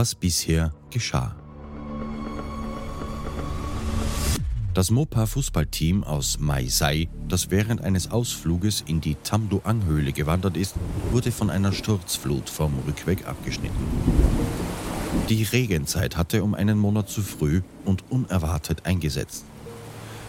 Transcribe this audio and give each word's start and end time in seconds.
was 0.00 0.14
bisher 0.14 0.72
geschah. 0.88 1.36
Das 4.72 4.90
Mopa-Fußballteam 4.90 6.04
aus 6.04 6.38
Mai 6.40 6.68
Sai, 6.68 7.10
das 7.28 7.50
während 7.50 7.82
eines 7.82 8.10
Ausfluges 8.10 8.82
in 8.86 9.02
die 9.02 9.16
Tamduang-Höhle 9.16 10.12
gewandert 10.12 10.56
ist, 10.56 10.74
wurde 11.10 11.30
von 11.30 11.50
einer 11.50 11.74
Sturzflut 11.74 12.48
vom 12.48 12.78
Rückweg 12.86 13.26
abgeschnitten. 13.26 13.76
Die 15.28 15.42
Regenzeit 15.42 16.16
hatte 16.16 16.44
um 16.44 16.54
einen 16.54 16.78
Monat 16.78 17.10
zu 17.10 17.20
früh 17.20 17.60
und 17.84 18.10
unerwartet 18.10 18.86
eingesetzt. 18.86 19.44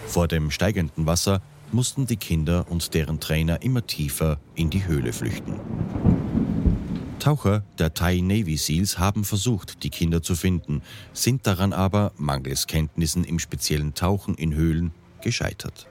Vor 0.06 0.28
dem 0.28 0.52
steigenden 0.52 1.06
Wasser 1.06 1.42
mussten 1.72 2.08
die 2.08 2.18
Kinder 2.18 2.66
und 2.70 2.94
deren 2.94 3.22
Trainer 3.22 3.62
immer 3.62 3.88
tiefer 3.88 4.38
in 4.54 4.70
die 4.70 4.86
Höhle 4.86 5.14
flüchten. 5.14 5.54
Taucher 7.22 7.64
der 7.78 7.94
Thai 7.94 8.20
Navy 8.22 8.58
Seals 8.58 8.98
haben 8.98 9.24
versucht, 9.24 9.84
die 9.84 9.92
Kinder 9.92 10.24
zu 10.24 10.34
finden, 10.34 10.82
sind 11.14 11.46
daran 11.46 11.72
aber, 11.72 12.14
mangels 12.18 12.66
Kenntnissen 12.66 13.24
im 13.26 13.38
speziellen 13.38 13.94
Tauchen 13.94 14.34
in 14.34 14.56
Höhlen, 14.56 14.92
gescheitert. 15.22 15.88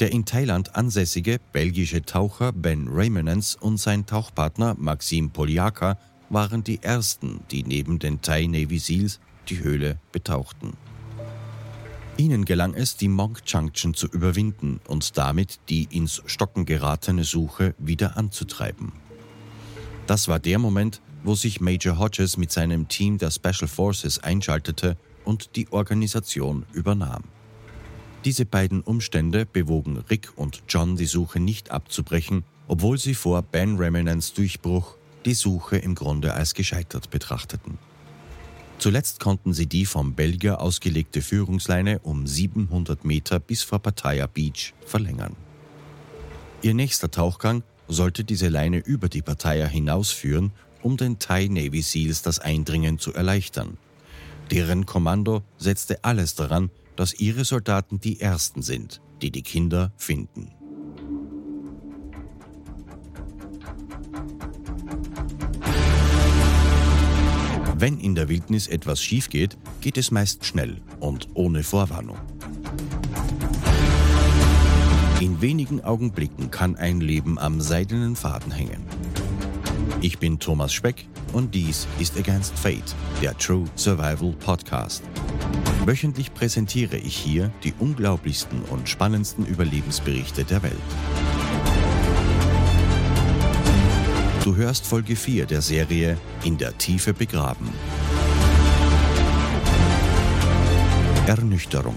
Der 0.00 0.10
in 0.10 0.24
Thailand 0.24 0.74
ansässige 0.74 1.38
belgische 1.52 2.02
Taucher 2.02 2.50
Ben 2.50 2.88
Raymonens 2.88 3.54
und 3.54 3.78
sein 3.78 4.04
Tauchpartner 4.04 4.74
Maxim 4.76 5.30
Poliaka 5.30 5.96
waren 6.30 6.64
die 6.64 6.82
ersten, 6.82 7.44
die 7.52 7.62
neben 7.62 8.00
den 8.00 8.20
Thai 8.20 8.46
Navy 8.46 8.80
Seals 8.80 9.20
die 9.48 9.60
Höhle 9.60 10.00
betauchten. 10.10 10.72
Ihnen 12.16 12.44
gelang 12.44 12.74
es, 12.74 12.96
die 12.96 13.08
Monk 13.08 13.42
Junction 13.46 13.94
zu 13.94 14.08
überwinden 14.08 14.80
und 14.88 15.16
damit 15.16 15.60
die 15.68 15.84
ins 15.90 16.22
Stocken 16.26 16.66
geratene 16.66 17.22
Suche 17.22 17.76
wieder 17.78 18.16
anzutreiben. 18.16 19.01
Das 20.06 20.28
war 20.28 20.38
der 20.38 20.58
Moment, 20.58 21.00
wo 21.24 21.34
sich 21.34 21.60
Major 21.60 21.98
Hodges 21.98 22.36
mit 22.36 22.50
seinem 22.50 22.88
Team 22.88 23.18
der 23.18 23.30
Special 23.30 23.68
Forces 23.68 24.18
einschaltete 24.18 24.96
und 25.24 25.56
die 25.56 25.70
Organisation 25.72 26.66
übernahm. 26.72 27.22
Diese 28.24 28.44
beiden 28.44 28.82
Umstände 28.82 29.46
bewogen 29.46 29.98
Rick 30.10 30.32
und 30.36 30.62
John, 30.68 30.96
die 30.96 31.06
Suche 31.06 31.40
nicht 31.40 31.70
abzubrechen, 31.70 32.44
obwohl 32.68 32.98
sie 32.98 33.14
vor 33.14 33.42
Ben 33.42 33.76
Reminants 33.76 34.32
Durchbruch 34.32 34.96
die 35.24 35.34
Suche 35.34 35.78
im 35.78 35.94
Grunde 35.94 36.34
als 36.34 36.54
gescheitert 36.54 37.10
betrachteten. 37.10 37.78
Zuletzt 38.78 39.20
konnten 39.20 39.52
sie 39.52 39.66
die 39.66 39.86
vom 39.86 40.14
Belgier 40.14 40.60
ausgelegte 40.60 41.22
Führungsleine 41.22 42.00
um 42.00 42.26
700 42.26 43.04
Meter 43.04 43.38
bis 43.38 43.62
vor 43.62 43.78
Pattaya 43.78 44.26
Beach 44.26 44.74
verlängern. 44.84 45.36
Ihr 46.62 46.74
nächster 46.74 47.10
Tauchgang 47.10 47.62
sollte 47.88 48.24
diese 48.24 48.48
Leine 48.48 48.78
über 48.78 49.08
die 49.08 49.22
Pattaya 49.22 49.66
hinausführen, 49.66 50.52
um 50.82 50.96
den 50.96 51.18
Thai 51.18 51.48
Navy 51.48 51.82
Seals 51.82 52.22
das 52.22 52.38
Eindringen 52.38 52.98
zu 52.98 53.12
erleichtern. 53.12 53.78
Deren 54.50 54.86
Kommando 54.86 55.42
setzte 55.58 56.04
alles 56.04 56.34
daran, 56.34 56.70
dass 56.96 57.14
ihre 57.14 57.44
Soldaten 57.44 58.00
die 58.00 58.20
Ersten 58.20 58.62
sind, 58.62 59.00
die 59.22 59.30
die 59.30 59.42
Kinder 59.42 59.92
finden. 59.96 60.50
Wenn 67.82 67.98
in 67.98 68.14
der 68.14 68.28
Wildnis 68.28 68.68
etwas 68.68 69.02
schief 69.02 69.28
geht, 69.28 69.56
geht 69.80 69.96
es 69.96 70.12
meist 70.12 70.44
schnell 70.44 70.80
und 71.00 71.28
ohne 71.34 71.64
Vorwarnung. 71.64 72.18
In 75.22 75.40
wenigen 75.40 75.84
Augenblicken 75.84 76.50
kann 76.50 76.74
ein 76.74 77.00
Leben 77.00 77.38
am 77.38 77.60
seidenen 77.60 78.16
Faden 78.16 78.50
hängen. 78.50 78.82
Ich 80.00 80.18
bin 80.18 80.40
Thomas 80.40 80.72
Speck 80.72 81.06
und 81.32 81.54
dies 81.54 81.86
ist 82.00 82.18
Against 82.18 82.58
Fate, 82.58 82.96
der 83.22 83.38
True 83.38 83.66
Survival 83.76 84.32
Podcast. 84.40 85.04
Wöchentlich 85.86 86.34
präsentiere 86.34 86.96
ich 86.96 87.16
hier 87.16 87.52
die 87.62 87.72
unglaublichsten 87.78 88.62
und 88.62 88.88
spannendsten 88.88 89.46
Überlebensberichte 89.46 90.42
der 90.42 90.64
Welt. 90.64 90.74
Du 94.42 94.56
hörst 94.56 94.84
Folge 94.84 95.14
4 95.14 95.46
der 95.46 95.62
Serie 95.62 96.18
In 96.42 96.58
der 96.58 96.76
Tiefe 96.78 97.14
begraben. 97.14 97.68
Ernüchterung. 101.28 101.94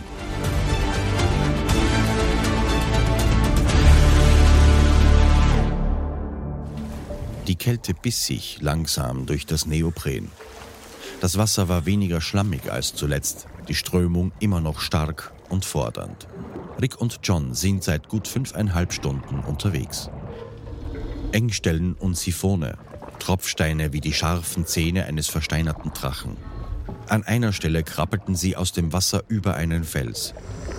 Die 7.48 7.56
Kälte 7.56 7.94
biss 7.94 8.26
sich 8.26 8.58
langsam 8.62 9.28
durch 9.28 9.46
das 9.46 9.68
Neopren. 9.68 10.32
Das 11.22 11.38
Wasser 11.38 11.70
war 11.70 11.86
weniger 11.86 12.20
schlammig 12.20 12.72
als 12.72 12.96
zuletzt, 12.96 13.46
die 13.68 13.76
Strömung 13.76 14.32
immer 14.40 14.62
noch 14.62 14.80
stark 14.80 15.32
und 15.50 15.64
fordernd. 15.64 16.28
Rick 16.82 17.00
und 17.00 17.20
John 17.22 17.54
sind 17.54 17.84
seit 17.84 18.10
gut 18.10 18.28
fünfeinhalb 18.28 18.94
Stunden 18.94 19.42
unterwegs. 19.42 20.10
Engstellen 21.34 21.94
und 21.94 22.18
Siphone, 22.18 22.78
Tropfsteine 23.20 23.94
wie 23.94 24.02
die 24.02 24.14
scharfen 24.14 24.66
Zähne 24.66 25.06
eines 25.06 25.28
versteinerten 25.28 25.94
Drachen. 25.94 26.38
An 27.10 27.24
einer 27.24 27.54
Stelle 27.54 27.84
krabbelten 27.84 28.36
sie 28.36 28.56
aus 28.56 28.72
dem 28.72 28.92
Wasser 28.92 29.24
über 29.28 29.54
einen 29.54 29.84
Fels, 29.84 30.34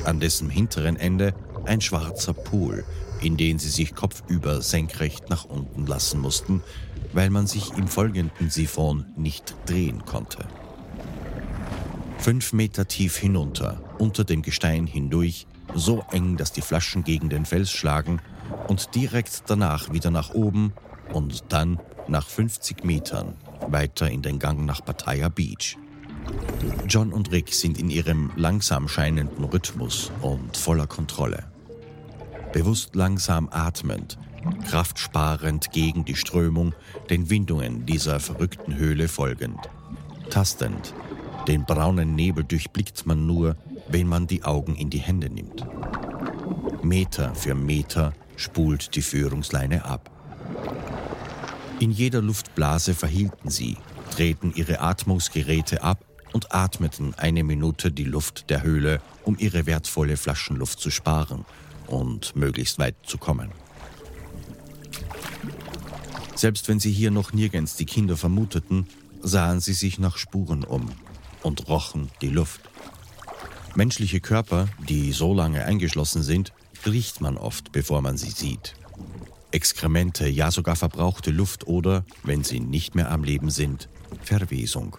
an 0.04 0.18
dessen 0.18 0.50
hinteren 0.50 0.96
Ende 0.96 1.32
ein 1.64 1.80
schwarzer 1.80 2.34
Pool, 2.34 2.84
in 3.20 3.36
den 3.36 3.58
sie 3.58 3.68
sich 3.68 3.94
kopfüber 3.94 4.62
senkrecht 4.62 5.30
nach 5.30 5.44
unten 5.44 5.86
lassen 5.86 6.20
mussten, 6.20 6.62
weil 7.12 7.30
man 7.30 7.46
sich 7.46 7.72
im 7.76 7.88
folgenden 7.88 8.50
Siphon 8.50 9.06
nicht 9.16 9.56
drehen 9.66 10.04
konnte. 10.04 10.46
Fünf 12.18 12.52
Meter 12.52 12.88
tief 12.88 13.16
hinunter, 13.16 13.82
unter 13.98 14.24
dem 14.24 14.42
Gestein 14.42 14.86
hindurch, 14.86 15.46
so 15.74 16.04
eng, 16.10 16.36
dass 16.36 16.52
die 16.52 16.62
Flaschen 16.62 17.04
gegen 17.04 17.28
den 17.28 17.44
Fels 17.44 17.70
schlagen, 17.70 18.20
und 18.68 18.94
direkt 18.94 19.44
danach 19.48 19.92
wieder 19.92 20.10
nach 20.10 20.30
oben 20.30 20.72
und 21.12 21.44
dann 21.48 21.80
nach 22.08 22.26
50 22.26 22.84
Metern 22.84 23.34
weiter 23.68 24.08
in 24.10 24.22
den 24.22 24.38
Gang 24.38 24.64
nach 24.64 24.84
Pattaya 24.84 25.28
Beach. 25.28 25.76
John 26.88 27.12
und 27.12 27.32
Rick 27.32 27.52
sind 27.52 27.78
in 27.78 27.90
ihrem 27.90 28.30
langsam 28.36 28.88
scheinenden 28.88 29.44
Rhythmus 29.44 30.10
und 30.22 30.56
voller 30.56 30.86
Kontrolle 30.86 31.44
bewusst 32.56 32.94
langsam 32.94 33.50
atmend, 33.52 34.16
kraftsparend 34.66 35.72
gegen 35.72 36.06
die 36.06 36.16
Strömung, 36.16 36.72
den 37.10 37.28
Windungen 37.28 37.84
dieser 37.84 38.18
verrückten 38.18 38.76
Höhle 38.76 39.08
folgend. 39.08 39.58
Tastend, 40.30 40.94
den 41.48 41.66
braunen 41.66 42.14
Nebel 42.14 42.44
durchblickt 42.44 43.04
man 43.04 43.26
nur, 43.26 43.56
wenn 43.88 44.08
man 44.08 44.26
die 44.26 44.42
Augen 44.42 44.74
in 44.74 44.88
die 44.88 45.00
Hände 45.00 45.28
nimmt. 45.28 45.66
Meter 46.82 47.34
für 47.34 47.54
Meter 47.54 48.14
spult 48.36 48.96
die 48.96 49.02
Führungsleine 49.02 49.84
ab. 49.84 50.10
In 51.78 51.90
jeder 51.90 52.22
Luftblase 52.22 52.94
verhielten 52.94 53.50
sie, 53.50 53.76
drehten 54.16 54.54
ihre 54.54 54.80
Atmungsgeräte 54.80 55.82
ab 55.82 56.02
und 56.32 56.54
atmeten 56.54 57.12
eine 57.18 57.44
Minute 57.44 57.92
die 57.92 58.04
Luft 58.04 58.48
der 58.48 58.62
Höhle, 58.62 59.02
um 59.24 59.36
ihre 59.38 59.66
wertvolle 59.66 60.16
Flaschenluft 60.16 60.80
zu 60.80 60.90
sparen 60.90 61.44
und 61.86 62.36
möglichst 62.36 62.78
weit 62.78 62.96
zu 63.04 63.18
kommen. 63.18 63.50
Selbst 66.34 66.68
wenn 66.68 66.80
sie 66.80 66.92
hier 66.92 67.10
noch 67.10 67.32
nirgends 67.32 67.76
die 67.76 67.86
Kinder 67.86 68.16
vermuteten, 68.16 68.86
sahen 69.22 69.60
sie 69.60 69.72
sich 69.72 69.98
nach 69.98 70.18
Spuren 70.18 70.64
um 70.64 70.90
und 71.42 71.68
rochen 71.68 72.10
die 72.20 72.28
Luft. 72.28 72.60
Menschliche 73.74 74.20
Körper, 74.20 74.68
die 74.88 75.12
so 75.12 75.34
lange 75.34 75.64
eingeschlossen 75.64 76.22
sind, 76.22 76.52
riecht 76.86 77.20
man 77.20 77.36
oft, 77.36 77.72
bevor 77.72 78.02
man 78.02 78.16
sie 78.16 78.30
sieht. 78.30 78.74
Exkremente, 79.50 80.28
ja 80.28 80.50
sogar 80.50 80.76
verbrauchte 80.76 81.30
Luft 81.30 81.66
oder, 81.66 82.04
wenn 82.22 82.44
sie 82.44 82.60
nicht 82.60 82.94
mehr 82.94 83.10
am 83.10 83.24
Leben 83.24 83.50
sind, 83.50 83.88
Verwesung. 84.22 84.98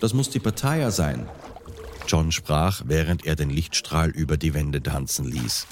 Das 0.00 0.14
muss 0.14 0.30
die 0.30 0.38
Partei 0.38 0.90
sein, 0.90 1.28
John 2.08 2.32
sprach, 2.32 2.82
während 2.86 3.26
er 3.26 3.36
den 3.36 3.50
Lichtstrahl 3.50 4.10
über 4.10 4.36
die 4.36 4.54
Wände 4.54 4.82
tanzen 4.82 5.26
ließ. 5.26 5.66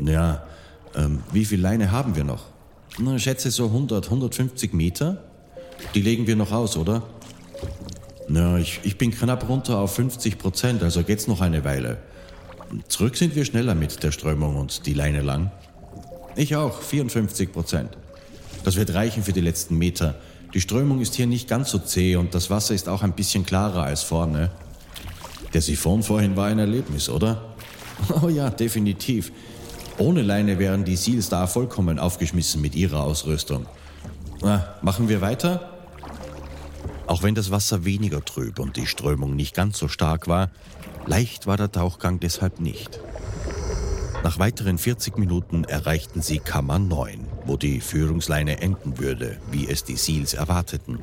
Ja, 0.00 0.42
ähm, 0.94 1.22
wie 1.32 1.44
viel 1.44 1.60
Leine 1.60 1.90
haben 1.90 2.14
wir 2.16 2.24
noch? 2.24 2.44
Na, 2.98 3.18
schätze 3.18 3.50
so 3.50 3.66
100, 3.66 4.04
150 4.04 4.74
Meter. 4.74 5.24
Die 5.94 6.02
legen 6.02 6.26
wir 6.26 6.36
noch 6.36 6.52
aus, 6.52 6.76
oder? 6.76 7.02
Na, 8.28 8.58
ich, 8.58 8.80
ich 8.82 8.98
bin 8.98 9.10
knapp 9.10 9.48
runter 9.48 9.78
auf 9.78 9.94
50 9.94 10.38
Prozent, 10.38 10.82
also 10.82 11.02
geht's 11.02 11.26
noch 11.26 11.40
eine 11.40 11.64
Weile. 11.64 11.98
Zurück 12.88 13.16
sind 13.16 13.34
wir 13.34 13.44
schneller 13.44 13.74
mit 13.74 14.02
der 14.02 14.12
Strömung 14.12 14.56
und 14.56 14.86
die 14.86 14.94
Leine 14.94 15.22
lang. 15.22 15.50
Ich 16.36 16.56
auch, 16.56 16.80
54 16.80 17.52
Prozent. 17.52 17.96
Das 18.64 18.76
wird 18.76 18.94
reichen 18.94 19.22
für 19.22 19.32
die 19.32 19.40
letzten 19.40 19.76
Meter. 19.76 20.14
Die 20.54 20.60
Strömung 20.60 21.00
ist 21.00 21.14
hier 21.14 21.26
nicht 21.26 21.48
ganz 21.48 21.70
so 21.70 21.78
zäh 21.78 22.16
und 22.16 22.34
das 22.34 22.50
Wasser 22.50 22.74
ist 22.74 22.88
auch 22.88 23.02
ein 23.02 23.14
bisschen 23.14 23.44
klarer 23.44 23.82
als 23.82 24.02
vorne. 24.02 24.50
Der 25.52 25.60
Siphon 25.60 26.02
vorhin 26.02 26.36
war 26.36 26.46
ein 26.46 26.58
Erlebnis, 26.58 27.08
oder? 27.08 27.42
Oh 28.22 28.28
ja, 28.28 28.50
definitiv. 28.50 29.30
Ohne 29.98 30.22
Leine 30.22 30.58
wären 30.58 30.84
die 30.84 30.96
Seals 30.96 31.28
da 31.28 31.46
vollkommen 31.46 31.98
aufgeschmissen 31.98 32.60
mit 32.60 32.74
ihrer 32.74 33.02
Ausrüstung. 33.02 33.66
Na, 34.40 34.74
machen 34.82 35.08
wir 35.08 35.20
weiter? 35.20 35.70
Auch 37.06 37.22
wenn 37.22 37.34
das 37.34 37.50
Wasser 37.50 37.84
weniger 37.84 38.24
trüb 38.24 38.58
und 38.58 38.76
die 38.76 38.86
Strömung 38.86 39.36
nicht 39.36 39.54
ganz 39.54 39.78
so 39.78 39.86
stark 39.86 40.26
war, 40.26 40.50
leicht 41.06 41.46
war 41.46 41.56
der 41.56 41.70
Tauchgang 41.70 42.18
deshalb 42.18 42.58
nicht. 42.58 42.98
Nach 44.24 44.38
weiteren 44.38 44.78
40 44.78 45.18
Minuten 45.18 45.64
erreichten 45.64 46.22
sie 46.22 46.38
Kammer 46.38 46.78
9, 46.78 47.26
wo 47.44 47.56
die 47.56 47.80
Führungsleine 47.80 48.60
enden 48.60 48.98
würde, 48.98 49.36
wie 49.50 49.68
es 49.68 49.84
die 49.84 49.96
Seals 49.96 50.34
erwarteten. 50.34 51.00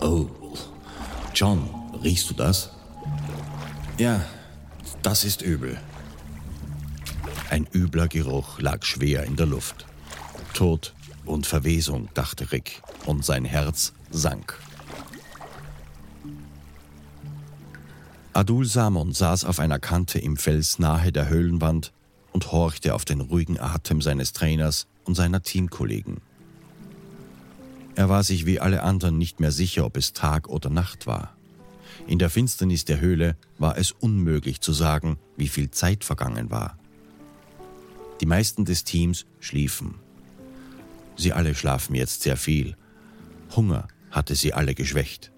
Oh, 0.00 0.26
John, 1.34 1.68
riechst 2.02 2.28
du 2.30 2.34
das? 2.34 2.70
Ja, 4.00 4.24
das 5.02 5.24
ist 5.24 5.42
übel. 5.42 5.78
Ein 7.50 7.66
übler 7.70 8.08
Geruch 8.08 8.58
lag 8.58 8.82
schwer 8.82 9.24
in 9.24 9.36
der 9.36 9.44
Luft. 9.44 9.84
Tod 10.54 10.94
und 11.26 11.46
Verwesung, 11.46 12.08
dachte 12.14 12.50
Rick, 12.50 12.80
und 13.04 13.26
sein 13.26 13.44
Herz 13.44 13.92
sank. 14.08 14.58
Adul 18.32 18.64
Samon 18.64 19.12
saß 19.12 19.44
auf 19.44 19.60
einer 19.60 19.78
Kante 19.78 20.18
im 20.18 20.38
Fels 20.38 20.78
nahe 20.78 21.12
der 21.12 21.28
Höhlenwand 21.28 21.92
und 22.32 22.52
horchte 22.52 22.94
auf 22.94 23.04
den 23.04 23.20
ruhigen 23.20 23.60
Atem 23.60 24.00
seines 24.00 24.32
Trainers 24.32 24.86
und 25.04 25.14
seiner 25.14 25.42
Teamkollegen. 25.42 26.22
Er 27.96 28.08
war 28.08 28.24
sich 28.24 28.46
wie 28.46 28.60
alle 28.60 28.82
anderen 28.82 29.18
nicht 29.18 29.40
mehr 29.40 29.52
sicher, 29.52 29.84
ob 29.84 29.98
es 29.98 30.14
Tag 30.14 30.48
oder 30.48 30.70
Nacht 30.70 31.06
war. 31.06 31.36
In 32.10 32.18
der 32.18 32.28
Finsternis 32.28 32.84
der 32.84 32.98
Höhle 32.98 33.36
war 33.56 33.78
es 33.78 33.92
unmöglich 33.92 34.60
zu 34.60 34.72
sagen, 34.72 35.16
wie 35.36 35.46
viel 35.46 35.70
Zeit 35.70 36.02
vergangen 36.02 36.50
war. 36.50 36.76
Die 38.20 38.26
meisten 38.26 38.64
des 38.64 38.82
Teams 38.82 39.26
schliefen. 39.38 39.94
Sie 41.14 41.32
alle 41.32 41.54
schlafen 41.54 41.94
jetzt 41.94 42.22
sehr 42.22 42.36
viel. 42.36 42.76
Hunger 43.54 43.86
hatte 44.10 44.34
sie 44.34 44.52
alle 44.52 44.74
geschwächt. 44.74 45.30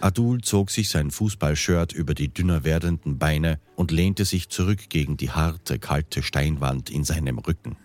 Adul 0.00 0.40
zog 0.40 0.72
sich 0.72 0.88
sein 0.90 1.12
Fußballshirt 1.12 1.92
über 1.92 2.14
die 2.14 2.34
dünner 2.34 2.64
werdenden 2.64 3.18
Beine 3.18 3.60
und 3.76 3.92
lehnte 3.92 4.24
sich 4.24 4.48
zurück 4.48 4.88
gegen 4.88 5.16
die 5.16 5.30
harte, 5.30 5.78
kalte 5.78 6.24
Steinwand 6.24 6.90
in 6.90 7.04
seinem 7.04 7.38
Rücken. 7.38 7.76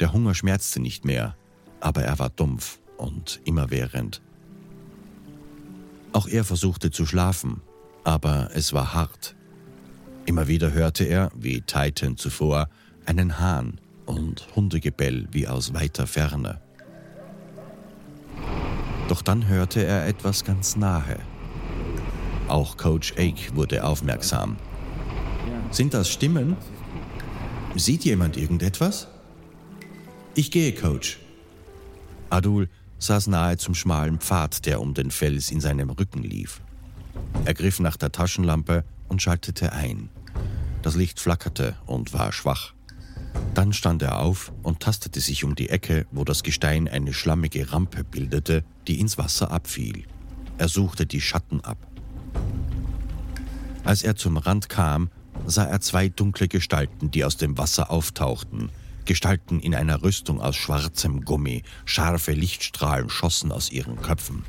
Der 0.00 0.12
Hunger 0.12 0.34
schmerzte 0.34 0.80
nicht 0.80 1.04
mehr, 1.04 1.36
aber 1.78 2.02
er 2.02 2.18
war 2.18 2.30
dumpf 2.30 2.80
und 2.96 3.40
immerwährend. 3.44 4.20
Auch 6.12 6.26
er 6.26 6.44
versuchte 6.44 6.90
zu 6.90 7.06
schlafen, 7.06 7.60
aber 8.04 8.50
es 8.54 8.72
war 8.72 8.94
hart. 8.94 9.36
Immer 10.26 10.48
wieder 10.48 10.72
hörte 10.72 11.04
er, 11.04 11.30
wie 11.34 11.60
Titan 11.60 12.16
zuvor, 12.16 12.68
einen 13.06 13.38
Hahn 13.38 13.80
und 14.06 14.46
Hundegebell 14.54 15.28
wie 15.30 15.48
aus 15.48 15.74
weiter 15.74 16.06
Ferne. 16.06 16.60
Doch 19.08 19.22
dann 19.22 19.48
hörte 19.48 19.84
er 19.84 20.06
etwas 20.06 20.44
ganz 20.44 20.76
nahe. 20.76 21.18
Auch 22.48 22.76
Coach 22.76 23.12
Ake 23.18 23.54
wurde 23.54 23.84
aufmerksam. 23.84 24.56
Sind 25.70 25.94
das 25.94 26.10
Stimmen? 26.10 26.56
Sieht 27.76 28.04
jemand 28.04 28.36
irgendetwas? 28.36 29.08
Ich 30.34 30.50
gehe, 30.50 30.74
Coach. 30.74 31.18
Adul 32.30 32.68
saß 32.98 33.28
nahe 33.28 33.56
zum 33.56 33.74
schmalen 33.74 34.18
Pfad, 34.18 34.66
der 34.66 34.80
um 34.80 34.94
den 34.94 35.10
Fels 35.10 35.50
in 35.50 35.60
seinem 35.60 35.90
Rücken 35.90 36.22
lief. 36.22 36.60
Er 37.44 37.54
griff 37.54 37.80
nach 37.80 37.96
der 37.96 38.12
Taschenlampe 38.12 38.84
und 39.08 39.22
schaltete 39.22 39.72
ein. 39.72 40.08
Das 40.82 40.94
Licht 40.94 41.20
flackerte 41.20 41.76
und 41.86 42.12
war 42.12 42.32
schwach. 42.32 42.74
Dann 43.54 43.72
stand 43.72 44.02
er 44.02 44.20
auf 44.20 44.52
und 44.62 44.80
tastete 44.80 45.20
sich 45.20 45.44
um 45.44 45.54
die 45.54 45.68
Ecke, 45.68 46.06
wo 46.10 46.24
das 46.24 46.42
Gestein 46.42 46.88
eine 46.88 47.12
schlammige 47.12 47.72
Rampe 47.72 48.04
bildete, 48.04 48.64
die 48.86 49.00
ins 49.00 49.18
Wasser 49.18 49.50
abfiel. 49.50 50.04
Er 50.58 50.68
suchte 50.68 51.06
die 51.06 51.20
Schatten 51.20 51.60
ab. 51.62 51.78
Als 53.84 54.02
er 54.02 54.16
zum 54.16 54.36
Rand 54.36 54.68
kam, 54.68 55.10
sah 55.46 55.64
er 55.64 55.80
zwei 55.80 56.08
dunkle 56.08 56.48
Gestalten, 56.48 57.10
die 57.10 57.24
aus 57.24 57.36
dem 57.36 57.56
Wasser 57.58 57.90
auftauchten. 57.90 58.70
Gestalten 59.08 59.58
in 59.58 59.74
einer 59.74 60.02
Rüstung 60.02 60.40
aus 60.40 60.54
schwarzem 60.54 61.24
Gummi, 61.24 61.62
scharfe 61.86 62.32
Lichtstrahlen 62.32 63.08
schossen 63.08 63.50
aus 63.50 63.72
ihren 63.72 64.00
Köpfen. 64.02 64.44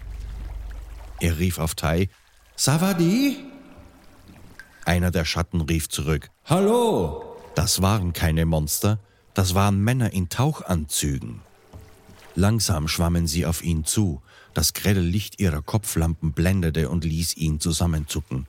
Er 1.22 1.40
rief 1.40 1.60
auf 1.60 1.76
Tai, 1.76 2.10
Savadi? 2.58 3.38
Einer 4.86 5.12
der 5.12 5.24
Schatten 5.24 5.62
rief 5.62 5.88
zurück, 5.88 6.30
Hallo! 6.46 7.38
Das 7.56 7.82
waren 7.82 8.12
keine 8.12 8.46
Monster, 8.46 9.00
das 9.34 9.56
waren 9.56 9.82
Männer 9.82 10.12
in 10.12 10.28
Tauchanzügen. 10.28 11.42
Langsam 12.36 12.90
schwammen 12.90 13.28
sie 13.28 13.46
auf 13.46 13.64
ihn 13.64 13.86
zu, 13.86 14.22
das 14.54 14.74
grelle 14.74 15.00
Licht 15.00 15.40
ihrer 15.40 15.62
Kopflampen 15.62 16.34
blendete 16.34 16.90
und 16.90 17.06
ließ 17.06 17.38
ihn 17.38 17.62
zusammenzucken. 17.62 18.46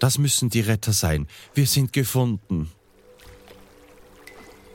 Das 0.00 0.18
müssen 0.18 0.50
die 0.50 0.60
Retter 0.62 0.92
sein, 0.92 1.28
wir 1.54 1.68
sind 1.68 1.92
gefunden. 1.92 2.72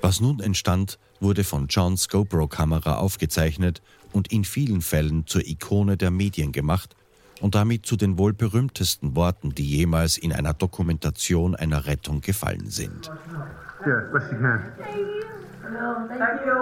Was 0.01 0.21
nun 0.21 0.39
entstand, 0.39 0.97
wurde 1.19 1.43
von 1.43 1.67
Johns 1.67 2.07
GoPro-Kamera 2.09 2.97
aufgezeichnet 2.97 3.81
und 4.13 4.31
in 4.31 4.43
vielen 4.43 4.81
Fällen 4.81 5.27
zur 5.27 5.45
Ikone 5.45 5.97
der 5.97 6.11
Medien 6.11 6.51
gemacht 6.51 6.95
und 7.41 7.55
damit 7.55 7.85
zu 7.85 7.95
den 7.95 8.17
wohl 8.17 8.33
berühmtesten 8.33 9.15
Worten, 9.15 9.53
die 9.53 9.65
jemals 9.65 10.17
in 10.17 10.33
einer 10.33 10.53
Dokumentation 10.53 11.55
einer 11.55 11.85
Rettung 11.85 12.21
gefallen 12.21 12.69
sind. 12.69 13.11
Yeah, 13.85 13.95
as 13.95 14.11
best 14.11 14.31
you 14.31 14.37
can. 14.39 14.73
Thank 16.09 16.45
you. 16.45 16.55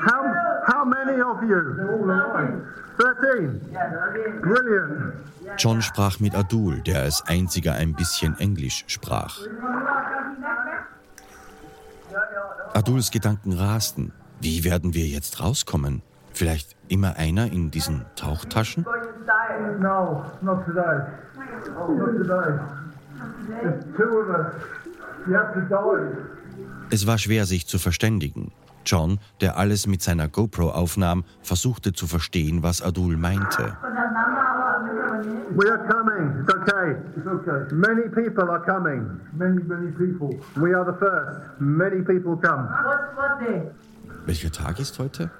How, 0.00 0.24
how 0.66 0.84
many 0.84 1.20
of 1.20 1.42
you? 1.42 1.60
13. 2.98 3.60
Brilliant. 4.40 5.14
John 5.58 5.82
sprach 5.82 6.18
mit 6.20 6.34
Adul, 6.34 6.80
der 6.80 7.02
als 7.02 7.22
einziger 7.26 7.74
ein 7.74 7.94
bisschen 7.94 8.38
Englisch 8.38 8.84
sprach. 8.88 9.38
Aduls 12.74 13.10
Gedanken 13.10 13.52
rasten. 13.52 14.12
Wie 14.40 14.64
werden 14.64 14.94
wir 14.94 15.06
jetzt 15.06 15.40
rauskommen? 15.40 16.02
Vielleicht 16.32 16.76
immer 16.88 17.16
einer 17.16 17.50
in 17.50 17.70
diesen 17.70 18.04
Tauchtaschen? 18.16 18.84
Es 26.90 27.06
war 27.06 27.18
schwer, 27.18 27.46
sich 27.46 27.66
zu 27.66 27.78
verständigen. 27.78 28.52
John, 28.84 29.18
der 29.40 29.56
alles 29.56 29.86
mit 29.86 30.02
seiner 30.02 30.28
GoPro 30.28 30.70
aufnahm, 30.70 31.24
versuchte 31.42 31.92
zu 31.92 32.06
verstehen, 32.06 32.62
was 32.62 32.82
Adul 32.82 33.16
meinte. 33.16 33.76
We 35.56 35.68
are 35.68 35.86
coming. 35.88 36.42
It's 36.42 36.52
okay. 36.52 37.00
It's 37.16 37.26
okay. 37.26 37.74
Many 37.74 38.08
people 38.14 38.50
are 38.50 38.64
coming. 38.64 39.20
Many, 39.32 39.62
many 39.62 39.92
people. 39.92 40.30
We 40.56 40.74
are 40.74 40.84
the 40.84 40.96
first. 40.98 41.60
Many 41.60 42.02
people 42.02 42.36
come. 42.36 42.68
What, 42.84 43.16
what 43.16 43.40
day? 43.40 43.62
Welcher 44.26 44.50
Tag 44.50 44.78
ist 44.78 44.98
heute? 44.98 45.30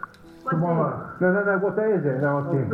Tomorrow. 0.48 1.10
No, 1.20 1.32
no, 1.32 1.44
no. 1.44 1.58
What 1.58 1.76
day 1.76 1.92
is 1.92 2.04
it? 2.04 2.20
No, 2.22 2.38
okay. 2.46 2.66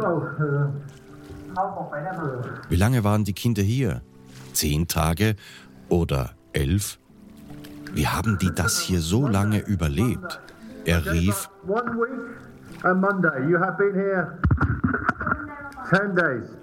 Wie 2.68 2.76
lange 2.76 3.04
waren 3.04 3.24
die 3.24 3.32
Kinder 3.34 3.62
hier? 3.62 4.00
Zehn 4.52 4.86
Tage 4.86 5.36
oder 5.88 6.30
elf? 6.52 6.98
Wie 7.94 8.06
haben 8.06 8.38
die 8.38 8.50
das 8.54 8.78
hier 8.80 9.00
so 9.00 9.26
lange 9.26 9.60
überlebt? 9.66 10.40
Er 10.84 11.04
rief, 11.06 11.48
One 11.66 11.96
week 11.96 12.84
and 12.84 13.00
Monday. 13.00 13.48
You 13.48 13.58
have 13.58 13.76
been 13.76 13.94
here 13.94 14.38
ten 15.90 16.14
days. 16.14 16.61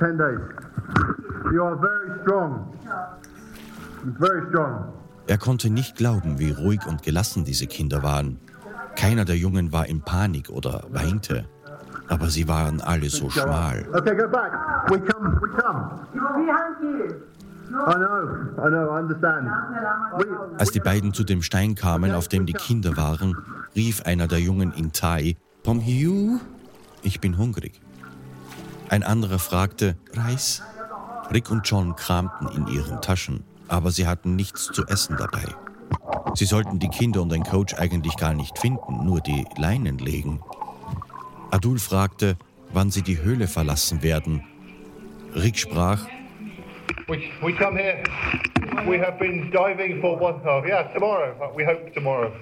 Ten 0.00 0.16
days. 0.16 0.40
You 1.52 1.62
are 1.62 1.76
very 1.76 2.20
strong. 2.22 2.72
Very 4.18 4.48
strong. 4.48 4.92
Er 5.26 5.38
konnte 5.38 5.68
nicht 5.70 5.96
glauben, 5.96 6.38
wie 6.38 6.50
ruhig 6.50 6.86
und 6.86 7.02
gelassen 7.02 7.44
diese 7.44 7.66
Kinder 7.66 8.02
waren. 8.02 8.38
Keiner 8.96 9.24
der 9.24 9.36
Jungen 9.36 9.72
war 9.72 9.86
in 9.86 10.00
Panik 10.00 10.48
oder 10.50 10.84
weinte. 10.90 11.44
Aber 12.08 12.28
sie 12.30 12.48
waren 12.48 12.80
alle 12.80 13.10
so 13.10 13.30
schmal. 13.30 13.86
Okay, 13.92 14.16
go 14.16 14.26
back. 14.26 14.52
We 14.88 14.98
come, 15.00 15.38
we 15.40 15.48
come. 15.48 16.00
Als 20.58 20.70
die 20.72 20.80
beiden 20.80 21.12
zu 21.12 21.24
dem 21.24 21.42
Stein 21.42 21.74
kamen, 21.74 22.12
auf 22.12 22.26
dem 22.26 22.46
die 22.46 22.52
Kinder 22.52 22.96
waren, 22.96 23.36
rief 23.76 24.02
einer 24.02 24.26
der 24.26 24.40
Jungen 24.40 24.72
in 24.72 24.92
Thai, 24.92 25.36
Pom 25.62 25.78
Hiu, 25.78 26.38
ich 27.02 27.20
bin 27.20 27.38
hungrig. 27.38 27.80
Ein 28.90 29.04
anderer 29.04 29.38
fragte, 29.38 29.96
Reis? 30.14 30.64
Rick 31.32 31.48
und 31.52 31.62
John 31.64 31.94
kramten 31.94 32.48
in 32.48 32.66
ihren 32.66 33.00
Taschen, 33.00 33.44
aber 33.68 33.92
sie 33.92 34.08
hatten 34.08 34.34
nichts 34.34 34.64
zu 34.64 34.84
essen 34.86 35.16
dabei. 35.16 35.44
Sie 36.34 36.44
sollten 36.44 36.80
die 36.80 36.88
Kinder 36.88 37.22
und 37.22 37.30
den 37.30 37.44
Coach 37.44 37.74
eigentlich 37.74 38.16
gar 38.16 38.34
nicht 38.34 38.58
finden, 38.58 39.04
nur 39.06 39.20
die 39.20 39.44
Leinen 39.56 39.98
legen. 39.98 40.40
Adul 41.52 41.78
fragte, 41.78 42.36
wann 42.72 42.90
sie 42.90 43.02
die 43.02 43.22
Höhle 43.22 43.46
verlassen 43.46 44.02
werden. 44.02 44.42
Rick 45.36 45.56
sprach, 45.56 46.00
We, 47.06 47.30
we 47.42 47.52
come 47.52 47.78
here. 47.78 48.02
We 48.88 48.98
have 48.98 49.18
been 49.20 49.52
diving 49.52 50.00
for 50.00 50.20
one. 50.20 50.40
Oh, 50.44 50.64
yeah, 50.66 50.82
tomorrow. 50.92 51.32
We 51.56 51.64
hope 51.64 51.92
tomorrow. 51.92 52.32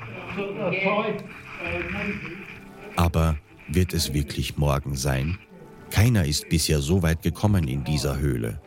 Aber 2.97 3.37
wird 3.69 3.93
es 3.93 4.15
wirklich 4.15 4.57
morgen 4.57 4.95
sein? 4.95 5.39
Keiner 5.91 6.25
ist 6.25 6.49
bisher 6.49 6.81
so 6.81 7.03
weit 7.03 7.23
gekommen 7.23 7.69
in 7.69 7.85
dieser 7.85 8.19
Höhle. 8.19 8.61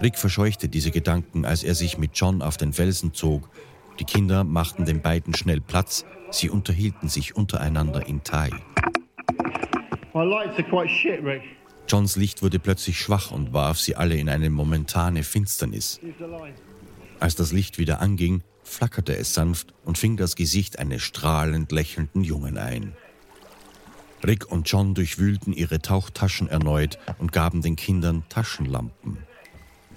Rick 0.00 0.18
verscheuchte 0.18 0.68
diese 0.68 0.90
Gedanken, 0.90 1.44
als 1.44 1.62
er 1.62 1.74
sich 1.74 1.98
mit 1.98 2.12
John 2.14 2.42
auf 2.42 2.56
den 2.56 2.72
Felsen 2.72 3.12
zog. 3.12 3.48
Die 3.98 4.04
Kinder 4.04 4.44
machten 4.44 4.84
den 4.84 5.02
beiden 5.02 5.34
schnell 5.34 5.60
Platz. 5.60 6.04
Sie 6.30 6.50
unterhielten 6.50 7.08
sich 7.08 7.36
untereinander 7.36 8.06
in 8.06 8.22
Thai. 8.22 8.50
Johns 11.88 12.16
Licht 12.16 12.42
wurde 12.42 12.58
plötzlich 12.58 12.98
schwach 12.98 13.30
und 13.30 13.52
warf 13.52 13.78
sie 13.78 13.96
alle 13.96 14.16
in 14.16 14.28
eine 14.28 14.50
momentane 14.50 15.22
Finsternis. 15.22 16.00
Als 17.20 17.34
das 17.34 17.52
Licht 17.52 17.78
wieder 17.78 18.00
anging, 18.00 18.42
flackerte 18.62 19.16
es 19.16 19.34
sanft 19.34 19.74
und 19.84 19.98
fing 19.98 20.16
das 20.16 20.36
Gesicht 20.36 20.78
eines 20.78 21.02
strahlend 21.02 21.72
lächelnden 21.72 22.24
Jungen 22.24 22.58
ein. 22.58 22.94
Rick 24.26 24.50
und 24.50 24.70
John 24.70 24.94
durchwühlten 24.94 25.52
ihre 25.52 25.80
Tauchtaschen 25.80 26.48
erneut 26.48 26.98
und 27.18 27.32
gaben 27.32 27.62
den 27.62 27.76
Kindern 27.76 28.24
Taschenlampen. 28.28 29.18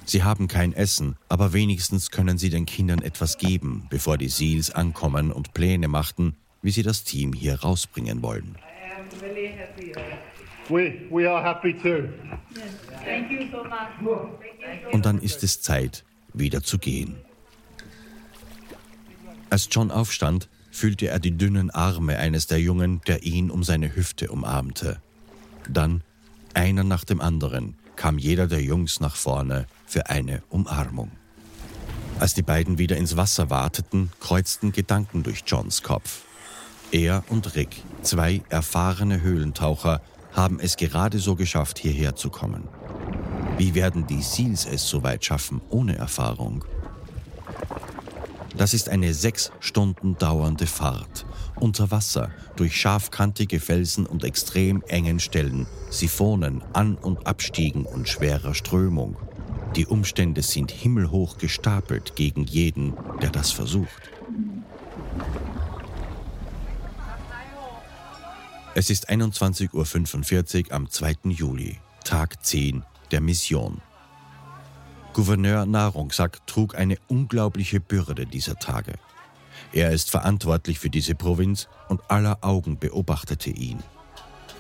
Sie 0.06 0.24
haben 0.24 0.48
kein 0.48 0.74
Essen, 0.74 1.18
aber 1.28 1.54
wenigstens 1.54 2.12
können 2.12 2.38
sie 2.38 2.50
den 2.50 2.66
Kindern 2.66 3.02
etwas 3.02 3.38
geben, 3.38 3.88
bevor 3.90 4.18
die 4.18 4.30
Seals 4.30 4.72
ankommen 4.72 5.32
und 5.32 5.54
Pläne 5.54 5.88
machten, 5.88 6.36
wie 6.62 6.72
sie 6.72 6.84
das 6.84 7.04
Team 7.04 7.34
hier 7.34 7.62
rausbringen 7.62 8.22
wollen. 8.22 8.58
Und 14.92 15.06
dann 15.06 15.20
ist 15.20 15.44
es 15.44 15.62
Zeit, 15.62 16.04
wieder 16.34 16.64
zu 16.64 16.78
gehen. 16.78 17.16
Als 19.50 19.70
John 19.72 19.92
aufstand, 19.92 20.50
fühlte 20.78 21.08
er 21.08 21.20
die 21.20 21.36
dünnen 21.36 21.72
Arme 21.72 22.18
eines 22.18 22.46
der 22.46 22.62
Jungen, 22.62 23.02
der 23.08 23.24
ihn 23.24 23.50
um 23.50 23.64
seine 23.64 23.96
Hüfte 23.96 24.30
umarmte. 24.30 25.02
Dann, 25.68 26.04
einer 26.54 26.84
nach 26.84 27.04
dem 27.04 27.20
anderen, 27.20 27.76
kam 27.96 28.20
jeder 28.20 28.46
der 28.46 28.62
Jungs 28.62 29.00
nach 29.00 29.16
vorne 29.16 29.66
für 29.88 30.10
eine 30.10 30.44
Umarmung. 30.50 31.12
Als 32.20 32.36
die 32.36 32.44
beiden 32.44 32.78
wieder 32.78 32.96
ins 32.96 33.18
Wasser 33.18 33.50
warteten, 33.50 34.12
kreuzten 34.20 34.72
Gedanken 34.72 35.24
durch 35.24 35.44
Johns 35.48 35.82
Kopf. 35.82 36.22
Er 36.92 37.24
und 37.30 37.56
Rick, 37.56 37.82
zwei 38.04 38.44
erfahrene 38.50 39.22
Höhlentaucher, 39.22 40.02
haben 40.34 40.60
es 40.60 40.78
gerade 40.78 41.18
so 41.18 41.36
geschafft, 41.36 41.80
hierher 41.80 42.16
zu 42.16 42.30
kommen. 42.30 42.68
Wie 43.58 43.74
werden 43.74 44.06
die 44.06 44.22
Seals 44.22 44.68
es 44.68 44.88
so 44.88 45.02
weit 45.02 45.26
schaffen 45.26 45.60
ohne 45.70 45.98
Erfahrung? 45.98 46.64
Das 48.58 48.74
ist 48.74 48.90
eine 48.90 49.14
sechs 49.14 49.52
Stunden 49.60 50.18
dauernde 50.18 50.66
Fahrt. 50.66 51.26
Unter 51.56 51.92
Wasser, 51.92 52.32
durch 52.56 52.76
scharfkantige 52.76 53.60
Felsen 53.60 54.08
und 54.08 54.24
extrem 54.24 54.82
engen 54.88 55.20
Stellen, 55.20 55.68
Siphonen, 55.92 56.64
An- 56.74 56.96
und 56.96 57.28
Abstiegen 57.28 57.86
und 57.86 58.10
schwerer 58.10 58.56
Strömung. 58.56 59.16
Die 59.76 59.86
Umstände 59.86 60.42
sind 60.42 60.72
himmelhoch 60.72 61.38
gestapelt 61.38 62.16
gegen 62.16 62.46
jeden, 62.46 62.94
der 63.22 63.30
das 63.30 63.52
versucht. 63.52 64.12
Es 68.74 68.90
ist 68.90 69.10
21.45 69.10 70.68
Uhr 70.68 70.74
am 70.74 70.90
2. 70.90 71.16
Juli, 71.30 71.78
Tag 72.04 72.44
10 72.44 72.84
der 73.12 73.22
Mission. 73.22 73.82
Gouverneur 75.14 75.66
Narongsak 75.66 76.46
trug 76.46 76.76
eine 76.76 76.98
unglaubliche 77.08 77.80
Bürde 77.80 78.26
dieser 78.26 78.56
Tage. 78.56 78.94
Er 79.74 79.92
ist 79.92 80.12
verantwortlich 80.12 80.80
für 80.80 80.90
diese 80.90 81.16
Provinz 81.16 81.68
und 81.90 82.02
aller 82.10 82.40
Augen 82.42 82.78
beobachtete 82.78 83.50
ihn. 83.50 83.84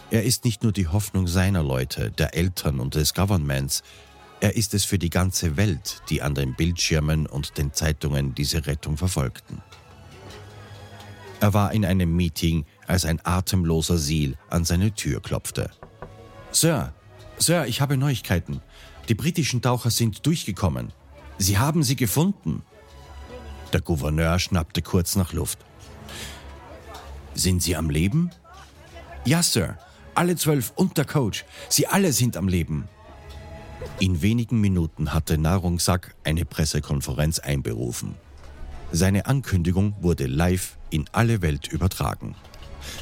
Er 0.09 0.23
ist 0.23 0.45
nicht 0.45 0.63
nur 0.63 0.71
die 0.71 0.87
Hoffnung 0.87 1.27
seiner 1.27 1.63
Leute, 1.63 2.11
der 2.11 2.35
Eltern 2.35 2.79
und 2.79 2.95
des 2.95 3.13
Governments, 3.13 3.83
er 4.39 4.55
ist 4.55 4.73
es 4.73 4.85
für 4.85 4.99
die 4.99 5.09
ganze 5.09 5.57
Welt, 5.57 6.03
die 6.09 6.21
an 6.21 6.35
den 6.35 6.55
Bildschirmen 6.55 7.25
und 7.25 7.57
den 7.57 7.73
Zeitungen 7.73 8.35
diese 8.35 8.67
Rettung 8.67 8.95
verfolgten. 8.95 9.61
Er 11.39 11.53
war 11.53 11.73
in 11.73 11.85
einem 11.85 12.15
Meeting, 12.15 12.65
als 12.85 13.05
ein 13.05 13.19
atemloser 13.23 13.97
Seal 13.97 14.35
an 14.49 14.63
seine 14.63 14.93
Tür 14.93 15.21
klopfte. 15.21 15.71
Sir, 16.51 16.93
Sir, 17.37 17.65
ich 17.65 17.81
habe 17.81 17.97
Neuigkeiten. 17.97 18.61
Die 19.09 19.15
britischen 19.15 19.61
Taucher 19.61 19.89
sind 19.89 20.25
durchgekommen. 20.25 20.91
Sie 21.37 21.57
haben 21.57 21.83
sie 21.83 21.95
gefunden. 21.95 22.63
Der 23.71 23.81
Gouverneur 23.81 24.39
schnappte 24.39 24.81
kurz 24.81 25.15
nach 25.15 25.33
Luft. 25.33 25.59
Sind 27.33 27.61
Sie 27.61 27.75
am 27.75 27.89
Leben? 27.89 28.31
Ja, 29.25 29.43
Sir. 29.43 29.77
Alle 30.15 30.35
zwölf 30.35 30.73
und 30.75 30.97
der 30.97 31.05
Coach. 31.05 31.45
Sie 31.69 31.85
alle 31.87 32.11
sind 32.11 32.37
am 32.37 32.47
Leben. 32.47 32.89
In 33.99 34.21
wenigen 34.21 34.59
Minuten 34.59 35.13
hatte 35.13 35.37
Nahrungssack 35.37 36.15
eine 36.23 36.45
Pressekonferenz 36.45 37.39
einberufen. 37.39 38.15
Seine 38.91 39.25
Ankündigung 39.25 39.95
wurde 40.01 40.25
live 40.25 40.77
in 40.89 41.05
alle 41.11 41.41
Welt 41.41 41.67
übertragen. 41.67 42.35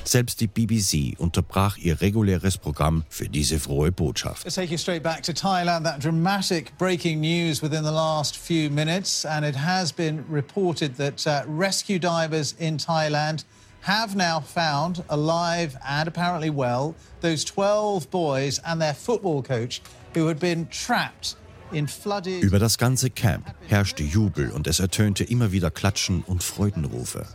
Selbst 0.04 0.40
die 0.42 0.48
BBC 0.48 1.20
unterbrach 1.20 1.78
ihr 1.78 2.02
reguläres 2.02 2.58
Programm 2.58 3.04
für 3.10 3.28
diese 3.28 3.60
frohe 3.60 3.92
Botschaft. 3.92 4.44
Let's 4.44 4.56
take 4.56 4.72
you 4.72 4.78
straight 4.78 5.04
back 5.04 5.24
to 5.24 5.32
Thailand. 5.32 5.86
That 5.86 6.04
dramatic 6.04 6.78
breaking 6.78 7.20
news 7.20 7.62
within 7.62 7.84
the 7.84 7.92
last 7.92 8.38
few 8.38 8.70
minutes, 8.70 9.26
and 9.26 9.46
it 9.46 9.56
has 9.56 9.92
been 9.92 10.24
reported 10.30 10.98
that 10.98 11.26
uh, 11.28 11.44
rescue 11.48 12.00
divers 12.00 12.56
in 12.60 12.78
Thailand 12.78 13.46
have 13.82 14.16
now 14.16 14.40
found 14.40 15.04
alive 15.10 15.78
and 15.88 16.08
apparently 16.08 16.50
well 16.50 16.96
those 17.22 17.44
12 17.46 18.10
boys 18.10 18.60
and 18.66 18.82
their 18.82 18.96
football 18.96 19.44
coach 19.44 19.82
who 20.16 20.28
had 20.28 20.40
been 20.40 20.68
trapped 20.70 21.36
Über 21.72 22.60
das 22.60 22.78
ganze 22.78 23.10
Camp 23.10 23.54
herrschte 23.68 24.04
Jubel 24.04 24.52
und 24.52 24.68
es 24.68 24.80
ertönte 24.80 25.24
immer 25.24 25.52
wieder 25.52 25.72
Klatschen 25.72 26.24
und 26.24 26.44
Freudenrufe. 26.44 27.26